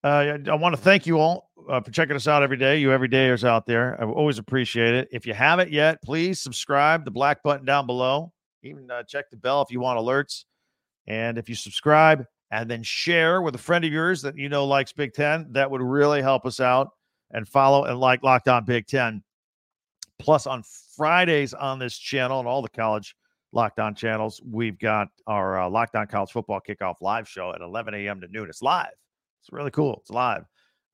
Uh, 0.04 0.38
I 0.50 0.54
want 0.54 0.74
to 0.74 0.80
thank 0.80 1.06
you 1.06 1.18
all 1.18 1.50
uh, 1.68 1.80
for 1.80 1.90
checking 1.90 2.16
us 2.16 2.26
out 2.26 2.42
every 2.42 2.56
day. 2.56 2.78
You 2.78 2.88
everydayers 2.88 3.44
out 3.44 3.66
there, 3.66 4.00
I 4.00 4.04
always 4.04 4.38
appreciate 4.38 4.94
it. 4.94 5.08
If 5.12 5.26
you 5.26 5.34
haven't 5.34 5.70
yet, 5.70 6.02
please 6.02 6.40
subscribe. 6.40 7.04
The 7.04 7.10
black 7.10 7.42
button 7.42 7.64
down 7.64 7.86
below. 7.86 8.32
Even 8.64 8.90
uh, 8.90 9.04
check 9.04 9.30
the 9.30 9.36
bell 9.36 9.62
if 9.62 9.70
you 9.70 9.80
want 9.80 9.98
alerts. 9.98 10.44
And 11.06 11.38
if 11.38 11.48
you 11.48 11.54
subscribe 11.54 12.24
and 12.50 12.70
then 12.70 12.82
share 12.82 13.42
with 13.42 13.54
a 13.54 13.58
friend 13.58 13.84
of 13.84 13.92
yours 13.92 14.22
that 14.22 14.36
you 14.36 14.48
know 14.48 14.66
likes 14.66 14.92
Big 14.92 15.14
Ten, 15.14 15.46
that 15.52 15.70
would 15.70 15.80
really 15.80 16.22
help 16.22 16.46
us 16.46 16.60
out. 16.60 16.90
And 17.30 17.48
follow 17.48 17.84
and 17.84 17.98
like 17.98 18.22
Locked 18.22 18.48
On 18.48 18.64
Big 18.64 18.86
Ten. 18.86 19.22
Plus, 20.18 20.46
on 20.46 20.62
Fridays 21.02 21.52
on 21.52 21.80
this 21.80 21.98
channel 21.98 22.38
and 22.38 22.46
all 22.46 22.62
the 22.62 22.68
college 22.68 23.16
lockdown 23.52 23.96
channels, 23.96 24.40
we've 24.48 24.78
got 24.78 25.08
our 25.26 25.60
uh, 25.60 25.68
Locked 25.68 25.96
On 25.96 26.06
College 26.06 26.30
Football 26.30 26.60
Kickoff 26.60 27.00
live 27.00 27.28
show 27.28 27.52
at 27.52 27.60
11 27.60 27.92
a.m. 27.92 28.20
to 28.20 28.28
noon. 28.28 28.48
It's 28.48 28.62
live. 28.62 28.92
It's 29.40 29.50
really 29.50 29.72
cool. 29.72 29.98
It's 30.02 30.10
live. 30.10 30.44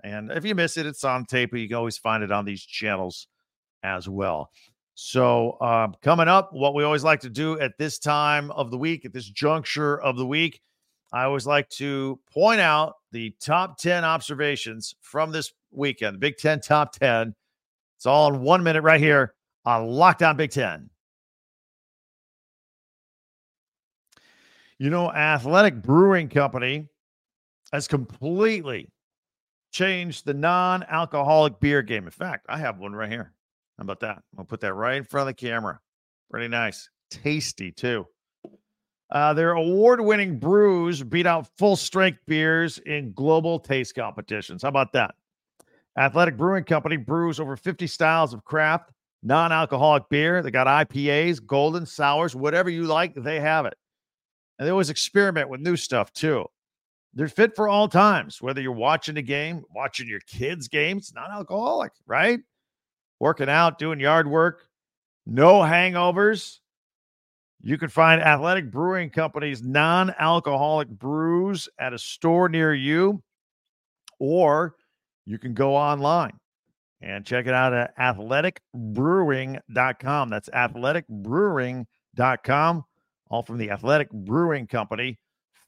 And 0.02 0.32
if 0.32 0.46
you 0.46 0.54
miss 0.54 0.78
it, 0.78 0.86
it's 0.86 1.04
on 1.04 1.26
tape, 1.26 1.50
but 1.50 1.60
you 1.60 1.68
can 1.68 1.76
always 1.76 1.98
find 1.98 2.24
it 2.24 2.32
on 2.32 2.46
these 2.46 2.62
channels 2.62 3.26
as 3.82 4.08
well. 4.08 4.50
So, 4.94 5.60
um, 5.60 5.94
coming 6.00 6.26
up, 6.26 6.54
what 6.54 6.74
we 6.74 6.84
always 6.84 7.04
like 7.04 7.20
to 7.20 7.28
do 7.28 7.60
at 7.60 7.76
this 7.76 7.98
time 7.98 8.50
of 8.52 8.70
the 8.70 8.78
week, 8.78 9.04
at 9.04 9.12
this 9.12 9.28
juncture 9.28 10.00
of 10.00 10.16
the 10.16 10.26
week, 10.26 10.62
I 11.12 11.24
always 11.24 11.46
like 11.46 11.68
to 11.72 12.18
point 12.32 12.62
out 12.62 12.94
the 13.12 13.34
top 13.42 13.76
10 13.76 14.06
observations 14.06 14.94
from 15.02 15.32
this 15.32 15.52
weekend, 15.70 16.14
the 16.14 16.18
Big 16.18 16.38
Ten 16.38 16.62
top 16.62 16.94
10. 16.94 17.34
It's 17.98 18.06
all 18.06 18.32
in 18.32 18.40
one 18.40 18.62
minute 18.62 18.80
right 18.80 19.00
here 19.00 19.34
on 19.64 19.86
Locked 19.86 20.22
On 20.22 20.36
Big 20.36 20.50
Ten. 20.50 20.90
You 24.78 24.90
know, 24.90 25.10
Athletic 25.10 25.82
Brewing 25.82 26.28
Company 26.28 26.86
has 27.72 27.88
completely 27.88 28.88
changed 29.72 30.24
the 30.24 30.34
non 30.34 30.84
alcoholic 30.84 31.60
beer 31.60 31.82
game. 31.82 32.04
In 32.04 32.10
fact, 32.10 32.46
I 32.48 32.58
have 32.58 32.78
one 32.78 32.94
right 32.94 33.10
here. 33.10 33.32
How 33.76 33.82
about 33.82 34.00
that? 34.00 34.22
I'll 34.36 34.44
put 34.44 34.60
that 34.60 34.74
right 34.74 34.96
in 34.96 35.04
front 35.04 35.28
of 35.28 35.36
the 35.36 35.46
camera. 35.46 35.80
Pretty 36.30 36.48
nice. 36.48 36.88
Tasty, 37.10 37.72
too. 37.72 38.06
Uh, 39.10 39.32
their 39.32 39.52
award 39.52 40.00
winning 40.00 40.38
brews 40.38 41.02
beat 41.02 41.26
out 41.26 41.48
full 41.56 41.76
strength 41.76 42.18
beers 42.26 42.78
in 42.78 43.12
global 43.12 43.58
taste 43.58 43.94
competitions. 43.94 44.62
How 44.62 44.68
about 44.68 44.92
that? 44.92 45.14
Athletic 45.98 46.36
Brewing 46.36 46.64
Company 46.64 46.96
brews 46.96 47.40
over 47.40 47.56
50 47.56 47.86
styles 47.86 48.34
of 48.34 48.44
craft, 48.44 48.90
non 49.22 49.52
alcoholic 49.52 50.08
beer. 50.08 50.42
They 50.42 50.50
got 50.50 50.66
IPAs, 50.66 51.44
golden, 51.44 51.86
sours, 51.86 52.34
whatever 52.34 52.70
you 52.70 52.84
like, 52.84 53.14
they 53.14 53.40
have 53.40 53.66
it. 53.66 53.76
And 54.58 54.66
they 54.66 54.70
always 54.70 54.90
experiment 54.90 55.48
with 55.48 55.60
new 55.60 55.76
stuff 55.76 56.12
too. 56.12 56.46
They're 57.14 57.28
fit 57.28 57.56
for 57.56 57.68
all 57.68 57.88
times, 57.88 58.42
whether 58.42 58.60
you're 58.60 58.72
watching 58.72 59.16
a 59.16 59.22
game, 59.22 59.64
watching 59.74 60.08
your 60.08 60.20
kids' 60.20 60.68
games, 60.68 61.12
non 61.14 61.30
alcoholic, 61.30 61.92
right? 62.06 62.40
Working 63.20 63.48
out, 63.48 63.78
doing 63.78 63.98
yard 63.98 64.28
work, 64.28 64.68
no 65.26 65.60
hangovers. 65.60 66.58
You 67.60 67.76
can 67.76 67.88
find 67.88 68.22
Athletic 68.22 68.70
Brewing 68.70 69.10
Company's 69.10 69.62
non 69.62 70.14
alcoholic 70.18 70.88
brews 70.88 71.68
at 71.78 71.92
a 71.92 71.98
store 71.98 72.48
near 72.48 72.72
you, 72.72 73.22
or 74.20 74.76
you 75.26 75.38
can 75.38 75.54
go 75.54 75.74
online 75.74 76.38
and 77.00 77.24
check 77.24 77.46
it 77.46 77.54
out 77.54 77.72
at 77.72 77.96
athleticbrewing.com. 77.96 80.30
That's 80.30 80.48
athleticbrewing.com, 80.48 82.84
all 83.30 83.42
from 83.42 83.58
the 83.58 83.70
Athletic 83.70 84.10
Brewing 84.10 84.66
Company, 84.66 85.20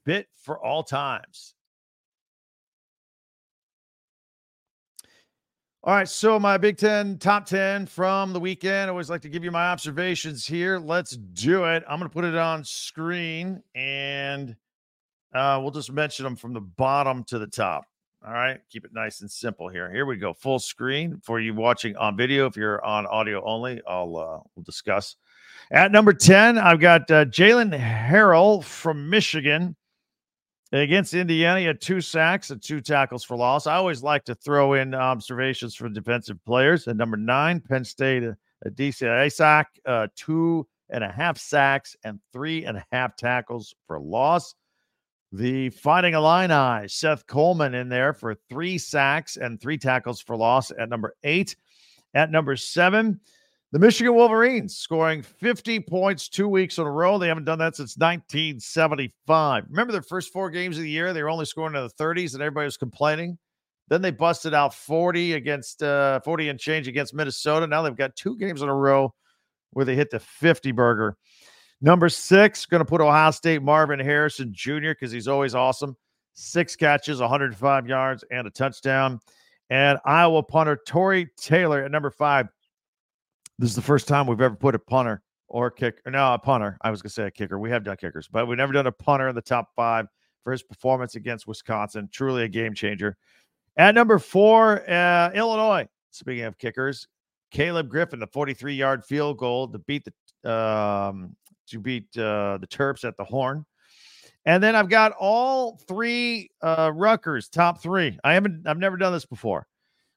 fit 0.04 0.26
for 0.42 0.58
all 0.58 0.82
times. 0.82 1.54
All 5.82 5.94
right, 5.94 6.06
so 6.06 6.38
my 6.38 6.58
Big 6.58 6.76
Ten 6.76 7.16
top 7.16 7.46
10 7.46 7.86
from 7.86 8.34
the 8.34 8.40
weekend. 8.40 8.88
I 8.88 8.90
always 8.90 9.08
like 9.08 9.22
to 9.22 9.30
give 9.30 9.42
you 9.42 9.50
my 9.50 9.70
observations 9.70 10.46
here. 10.46 10.78
Let's 10.78 11.16
do 11.16 11.64
it. 11.64 11.82
I'm 11.88 11.98
going 11.98 12.10
to 12.10 12.12
put 12.12 12.26
it 12.26 12.36
on 12.36 12.64
screen 12.64 13.62
and 13.74 14.54
uh, 15.32 15.58
we'll 15.62 15.70
just 15.70 15.90
mention 15.90 16.24
them 16.24 16.36
from 16.36 16.52
the 16.52 16.60
bottom 16.60 17.24
to 17.24 17.38
the 17.38 17.46
top. 17.46 17.86
All 18.26 18.34
right, 18.34 18.60
keep 18.68 18.84
it 18.84 18.92
nice 18.92 19.22
and 19.22 19.30
simple 19.30 19.68
here. 19.68 19.90
Here 19.90 20.04
we 20.04 20.16
go, 20.16 20.34
full 20.34 20.58
screen 20.58 21.20
for 21.22 21.40
you 21.40 21.54
watching 21.54 21.96
on 21.96 22.18
video. 22.18 22.46
If 22.46 22.54
you're 22.54 22.84
on 22.84 23.06
audio 23.06 23.42
only, 23.44 23.80
I'll 23.88 24.16
uh, 24.16 24.38
we'll 24.54 24.64
discuss. 24.64 25.16
At 25.70 25.90
number 25.90 26.12
10, 26.12 26.58
I've 26.58 26.80
got 26.80 27.10
uh, 27.10 27.24
Jaylen 27.26 27.78
Harrell 27.78 28.62
from 28.62 29.08
Michigan. 29.08 29.74
Against 30.72 31.14
Indiana, 31.14 31.60
he 31.60 31.66
had 31.66 31.80
two 31.80 32.00
sacks 32.00 32.50
and 32.50 32.62
two 32.62 32.80
tackles 32.80 33.24
for 33.24 33.36
loss. 33.36 33.66
I 33.66 33.74
always 33.74 34.02
like 34.02 34.24
to 34.26 34.34
throw 34.34 34.74
in 34.74 34.94
observations 34.94 35.74
for 35.74 35.88
defensive 35.88 36.44
players. 36.44 36.86
At 36.86 36.96
number 36.96 37.16
nine, 37.16 37.60
Penn 37.60 37.84
State, 37.84 38.22
a, 38.22 38.36
Adisa 38.66 39.18
Isaac, 39.20 39.66
uh, 39.86 40.08
two 40.14 40.66
and 40.90 41.02
a 41.02 41.10
half 41.10 41.38
sacks 41.38 41.96
and 42.04 42.20
three 42.32 42.64
and 42.66 42.76
a 42.76 42.84
half 42.92 43.16
tackles 43.16 43.74
for 43.86 43.98
loss. 43.98 44.54
The 45.32 45.70
Fighting 45.70 46.14
Illini, 46.14 46.88
Seth 46.88 47.24
Coleman 47.26 47.74
in 47.74 47.88
there 47.88 48.12
for 48.12 48.34
three 48.48 48.78
sacks 48.78 49.36
and 49.36 49.60
three 49.60 49.78
tackles 49.78 50.20
for 50.20 50.36
loss 50.36 50.72
at 50.72 50.88
number 50.88 51.14
eight. 51.22 51.54
At 52.14 52.32
number 52.32 52.56
seven, 52.56 53.20
the 53.70 53.78
Michigan 53.78 54.14
Wolverines 54.14 54.76
scoring 54.76 55.22
50 55.22 55.78
points 55.80 56.28
two 56.28 56.48
weeks 56.48 56.78
in 56.78 56.84
a 56.84 56.90
row. 56.90 57.16
They 57.16 57.28
haven't 57.28 57.44
done 57.44 57.60
that 57.60 57.76
since 57.76 57.96
1975. 57.96 59.66
Remember 59.68 59.92
their 59.92 60.02
first 60.02 60.32
four 60.32 60.50
games 60.50 60.76
of 60.76 60.82
the 60.82 60.90
year? 60.90 61.12
They 61.12 61.22
were 61.22 61.30
only 61.30 61.44
scoring 61.44 61.76
in 61.76 61.82
the 61.82 62.04
30s 62.04 62.34
and 62.34 62.42
everybody 62.42 62.64
was 62.64 62.76
complaining. 62.76 63.38
Then 63.88 64.02
they 64.02 64.10
busted 64.10 64.52
out 64.52 64.74
40 64.74 65.34
against 65.34 65.84
uh, 65.84 66.18
40 66.20 66.48
and 66.48 66.58
change 66.58 66.88
against 66.88 67.14
Minnesota. 67.14 67.68
Now 67.68 67.82
they've 67.82 67.94
got 67.94 68.16
two 68.16 68.36
games 68.36 68.62
in 68.62 68.68
a 68.68 68.74
row 68.74 69.14
where 69.70 69.84
they 69.84 69.94
hit 69.94 70.10
the 70.10 70.18
50 70.18 70.72
burger. 70.72 71.16
Number 71.80 72.08
six, 72.08 72.66
going 72.66 72.80
to 72.80 72.84
put 72.84 73.00
Ohio 73.00 73.30
State 73.30 73.62
Marvin 73.62 73.98
Harrison 74.00 74.52
Jr. 74.52 74.90
because 74.90 75.10
he's 75.10 75.28
always 75.28 75.54
awesome. 75.54 75.96
Six 76.34 76.76
catches, 76.76 77.20
105 77.20 77.88
yards, 77.88 78.24
and 78.30 78.46
a 78.46 78.50
touchdown. 78.50 79.18
And 79.70 79.98
Iowa 80.04 80.42
punter 80.42 80.78
Tory 80.86 81.28
Taylor 81.36 81.84
at 81.84 81.90
number 81.90 82.10
five 82.10 82.48
this 83.60 83.68
is 83.68 83.76
the 83.76 83.82
first 83.82 84.08
time 84.08 84.26
we've 84.26 84.40
ever 84.40 84.56
put 84.56 84.74
a 84.74 84.78
punter 84.78 85.22
or 85.46 85.66
a 85.66 85.70
kicker. 85.70 86.10
No, 86.10 86.32
a 86.32 86.38
punter. 86.38 86.78
I 86.80 86.90
was 86.90 87.02
going 87.02 87.10
to 87.10 87.14
say 87.14 87.26
a 87.26 87.30
kicker. 87.30 87.58
We 87.58 87.68
have 87.68 87.84
done 87.84 87.98
kickers, 87.98 88.26
but 88.26 88.48
we've 88.48 88.56
never 88.56 88.72
done 88.72 88.86
a 88.86 88.92
punter 88.92 89.28
in 89.28 89.34
the 89.34 89.42
top 89.42 89.68
five 89.76 90.06
for 90.42 90.52
his 90.52 90.62
performance 90.62 91.14
against 91.14 91.46
Wisconsin. 91.46 92.08
Truly 92.10 92.44
a 92.44 92.48
game 92.48 92.72
changer. 92.72 93.18
At 93.76 93.94
number 93.94 94.18
four, 94.18 94.88
uh, 94.90 95.30
Illinois. 95.34 95.86
Speaking 96.10 96.44
of 96.44 96.56
kickers, 96.56 97.06
Caleb 97.50 97.90
Griffin, 97.90 98.18
the 98.18 98.26
43 98.28 98.74
yard 98.74 99.04
field 99.04 99.36
goal 99.36 99.68
to 99.68 99.78
beat 99.80 100.06
the 100.42 100.50
um, 100.50 101.36
to 101.70 101.80
beat 101.80 102.04
uh, 102.16 102.58
the 102.60 102.66
Terps 102.66 103.04
at 103.04 103.16
the 103.16 103.24
Horn. 103.24 103.64
And 104.46 104.62
then 104.62 104.74
I've 104.74 104.88
got 104.88 105.12
all 105.18 105.78
three 105.86 106.50
uh, 106.62 106.92
Rutgers 106.94 107.48
top 107.48 107.82
three. 107.82 108.18
I 108.24 108.34
haven't. 108.34 108.66
I've 108.66 108.78
never 108.78 108.96
done 108.96 109.12
this 109.12 109.26
before. 109.26 109.66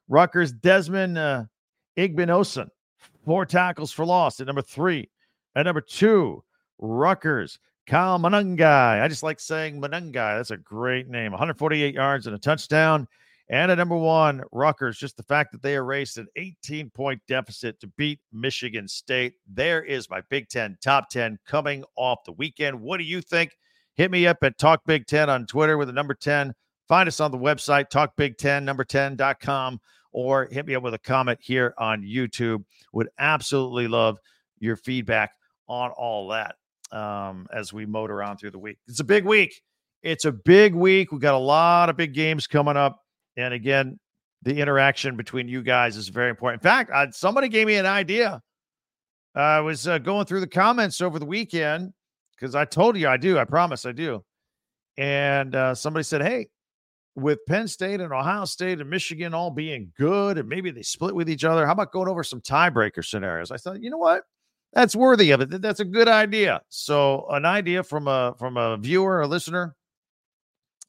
Rutgers 0.07 0.51
Desmond 0.51 1.17
uh, 1.17 1.43
four 3.25 3.45
tackles 3.45 3.91
for 3.91 4.05
loss 4.05 4.39
at 4.39 4.47
number 4.47 4.61
three. 4.61 5.09
At 5.55 5.65
number 5.65 5.81
two, 5.81 6.43
Rutgers, 6.79 7.59
Kyle 7.85 8.17
Monangai. 8.17 9.01
I 9.01 9.07
just 9.07 9.23
like 9.23 9.39
saying 9.39 9.81
Monangai. 9.81 10.37
That's 10.37 10.51
a 10.51 10.57
great 10.57 11.09
name. 11.09 11.31
148 11.31 11.93
yards 11.93 12.27
and 12.27 12.35
a 12.35 12.39
touchdown. 12.39 13.07
And 13.49 13.71
at 13.71 13.77
number 13.77 13.97
one, 13.97 14.41
Rutgers, 14.51 14.97
just 14.97 15.17
the 15.17 15.23
fact 15.23 15.51
that 15.51 15.61
they 15.61 15.75
erased 15.75 16.17
an 16.17 16.27
18 16.35 16.89
point 16.91 17.21
deficit 17.27 17.79
to 17.81 17.87
beat 17.97 18.19
Michigan 18.31 18.87
State. 18.87 19.33
There 19.47 19.83
is 19.83 20.09
my 20.09 20.21
Big 20.29 20.47
Ten 20.49 20.77
top 20.81 21.09
10 21.09 21.39
coming 21.45 21.83
off 21.97 22.19
the 22.25 22.31
weekend. 22.31 22.79
What 22.79 22.97
do 22.97 23.03
you 23.03 23.21
think? 23.21 23.51
Hit 23.95 24.09
me 24.11 24.25
up 24.25 24.37
at 24.43 24.57
Talk 24.57 24.81
Big 24.85 25.05
Ten 25.05 25.29
on 25.29 25.45
Twitter 25.45 25.77
with 25.77 25.87
the 25.87 25.93
number 25.93 26.13
10. 26.13 26.53
Find 26.87 27.07
us 27.07 27.19
on 27.19 27.31
the 27.31 27.37
website, 27.37 27.89
talkbig10, 27.89 28.63
number 28.63 28.83
10.com 28.83 29.79
or 30.13 30.47
hit 30.51 30.65
me 30.65 30.75
up 30.75 30.83
with 30.83 30.93
a 30.93 30.99
comment 30.99 31.39
here 31.41 31.73
on 31.77 32.03
YouTube. 32.03 32.63
Would 32.93 33.09
absolutely 33.17 33.87
love 33.87 34.17
your 34.59 34.77
feedback 34.77 35.31
on 35.67 35.91
all 35.91 36.29
that 36.29 36.55
um, 36.91 37.47
as 37.51 37.73
we 37.73 37.85
motor 37.85 38.23
on 38.23 38.37
through 38.37 38.51
the 38.51 38.59
week. 38.59 38.77
It's 38.87 38.99
a 38.99 39.03
big 39.03 39.25
week. 39.25 39.61
It's 40.03 40.25
a 40.25 40.31
big 40.31 40.75
week. 40.75 41.11
We've 41.11 41.21
got 41.21 41.33
a 41.33 41.37
lot 41.37 41.89
of 41.89 41.97
big 41.97 42.13
games 42.13 42.47
coming 42.47 42.77
up. 42.77 43.02
And 43.37 43.53
again, 43.53 43.99
the 44.43 44.59
interaction 44.59 45.15
between 45.15 45.47
you 45.47 45.61
guys 45.61 45.97
is 45.97 46.09
very 46.09 46.29
important. 46.29 46.61
In 46.61 46.63
fact, 46.63 46.91
I, 46.91 47.09
somebody 47.11 47.49
gave 47.49 47.67
me 47.67 47.75
an 47.75 47.85
idea. 47.85 48.41
I 49.35 49.61
was 49.61 49.87
uh, 49.87 49.97
going 49.97 50.25
through 50.25 50.41
the 50.41 50.47
comments 50.47 51.01
over 51.01 51.17
the 51.17 51.25
weekend 51.25 51.93
because 52.35 52.55
I 52.55 52.65
told 52.65 52.97
you 52.97 53.07
I 53.07 53.17
do. 53.17 53.39
I 53.39 53.45
promise 53.45 53.85
I 53.85 53.93
do. 53.93 54.23
And 54.97 55.55
uh, 55.55 55.73
somebody 55.73 56.03
said, 56.03 56.21
Hey, 56.21 56.49
with 57.15 57.39
Penn 57.47 57.67
State 57.67 57.99
and 58.01 58.11
Ohio 58.11 58.45
State 58.45 58.79
and 58.79 58.89
Michigan 58.89 59.33
all 59.33 59.51
being 59.51 59.91
good 59.97 60.37
and 60.37 60.47
maybe 60.47 60.71
they 60.71 60.81
split 60.81 61.15
with 61.15 61.29
each 61.29 61.43
other. 61.43 61.65
How 61.65 61.73
about 61.73 61.91
going 61.91 62.09
over 62.09 62.23
some 62.23 62.41
tiebreaker 62.41 63.03
scenarios? 63.05 63.51
I 63.51 63.57
thought, 63.57 63.81
you 63.81 63.89
know 63.89 63.97
what? 63.97 64.23
That's 64.73 64.95
worthy 64.95 65.31
of 65.31 65.41
it. 65.41 65.61
That's 65.61 65.79
a 65.79 65.85
good 65.85 66.07
idea. 66.07 66.61
So, 66.69 67.27
an 67.29 67.45
idea 67.45 67.83
from 67.83 68.07
a 68.07 68.33
from 68.39 68.57
a 68.57 68.77
viewer, 68.77 69.21
a 69.21 69.27
listener. 69.27 69.75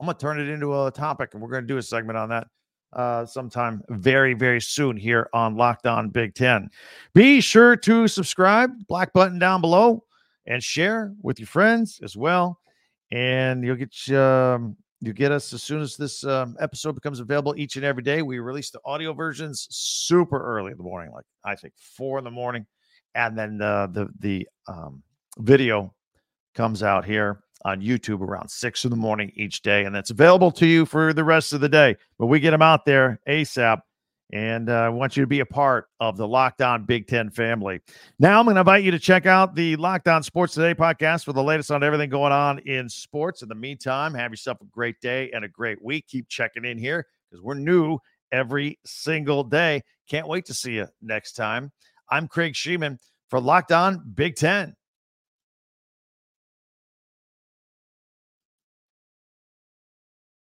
I'm 0.04 0.08
gonna 0.08 0.18
turn 0.18 0.38
it 0.38 0.50
into 0.50 0.84
a 0.84 0.90
topic, 0.90 1.30
and 1.32 1.42
we're 1.42 1.48
gonna 1.48 1.66
do 1.66 1.78
a 1.78 1.82
segment 1.82 2.18
on 2.18 2.28
that 2.28 2.46
uh, 2.92 3.24
sometime 3.24 3.82
very, 3.88 4.34
very 4.34 4.60
soon 4.60 4.98
here 4.98 5.30
on 5.32 5.56
Locked 5.56 5.86
On 5.86 6.10
Big 6.10 6.34
Ten. 6.34 6.68
Be 7.14 7.40
sure 7.40 7.74
to 7.74 8.06
subscribe, 8.06 8.70
black 8.86 9.14
button 9.14 9.38
down 9.38 9.62
below, 9.62 10.04
and 10.44 10.62
share 10.62 11.14
with 11.22 11.40
your 11.40 11.46
friends 11.46 12.00
as 12.04 12.18
well. 12.18 12.60
And 13.12 13.64
you'll 13.64 13.76
get 13.76 14.14
um, 14.14 14.76
you 15.00 15.14
get 15.14 15.32
us 15.32 15.54
as 15.54 15.62
soon 15.62 15.80
as 15.80 15.96
this 15.96 16.22
um, 16.24 16.54
episode 16.60 16.94
becomes 16.94 17.20
available 17.20 17.54
each 17.56 17.76
and 17.76 17.84
every 17.86 18.02
day. 18.02 18.20
We 18.20 18.40
release 18.40 18.68
the 18.68 18.80
audio 18.84 19.14
versions 19.14 19.66
super 19.70 20.38
early 20.38 20.72
in 20.72 20.76
the 20.76 20.84
morning, 20.84 21.12
like 21.14 21.24
I 21.46 21.54
think 21.54 21.72
four 21.78 22.18
in 22.18 22.24
the 22.24 22.30
morning, 22.30 22.66
and 23.14 23.38
then 23.38 23.56
the 23.56 23.88
the 23.90 24.08
the 24.18 24.48
um, 24.68 25.02
video 25.38 25.94
comes 26.54 26.82
out 26.82 27.06
here 27.06 27.43
on 27.64 27.80
YouTube 27.80 28.20
around 28.20 28.48
six 28.50 28.84
in 28.84 28.90
the 28.90 28.96
morning 28.96 29.32
each 29.34 29.62
day, 29.62 29.84
and 29.84 29.94
that's 29.94 30.10
available 30.10 30.50
to 30.52 30.66
you 30.66 30.84
for 30.84 31.12
the 31.12 31.24
rest 31.24 31.52
of 31.52 31.60
the 31.60 31.68
day. 31.68 31.96
But 32.18 32.26
we 32.26 32.40
get 32.40 32.50
them 32.50 32.62
out 32.62 32.84
there 32.84 33.20
ASAP, 33.28 33.80
And 34.32 34.68
uh, 34.68 34.74
I 34.74 34.88
want 34.90 35.16
you 35.16 35.22
to 35.22 35.26
be 35.26 35.40
a 35.40 35.46
part 35.46 35.88
of 36.00 36.16
the 36.16 36.28
Locked 36.28 36.60
On 36.60 36.84
Big 36.84 37.06
Ten 37.06 37.30
family. 37.30 37.80
Now, 38.18 38.38
I'm 38.38 38.46
going 38.46 38.56
to 38.56 38.60
invite 38.60 38.84
you 38.84 38.90
to 38.90 38.98
check 38.98 39.26
out 39.26 39.54
the 39.54 39.76
Locked 39.76 40.08
On 40.08 40.22
Sports 40.22 40.54
Today 40.54 40.74
podcast 40.74 41.24
for 41.24 41.32
the 41.32 41.42
latest 41.42 41.70
on 41.70 41.82
everything 41.82 42.10
going 42.10 42.32
on 42.32 42.58
in 42.60 42.88
sports. 42.88 43.42
In 43.42 43.48
the 43.48 43.54
meantime, 43.54 44.12
have 44.14 44.30
yourself 44.30 44.60
a 44.60 44.66
great 44.66 45.00
day 45.00 45.30
and 45.32 45.44
a 45.44 45.48
great 45.48 45.82
week. 45.82 46.06
Keep 46.08 46.28
checking 46.28 46.64
in 46.64 46.78
here 46.78 47.06
because 47.30 47.42
we're 47.42 47.54
new 47.54 47.98
every 48.32 48.78
single 48.84 49.44
day. 49.44 49.82
Can't 50.08 50.28
wait 50.28 50.44
to 50.46 50.54
see 50.54 50.74
you 50.74 50.88
next 51.00 51.32
time. 51.32 51.72
I'm 52.10 52.28
Craig 52.28 52.52
Shemon 52.52 52.98
for 53.30 53.40
Locked 53.40 53.72
On 53.72 54.02
Big 54.14 54.36
Ten. 54.36 54.74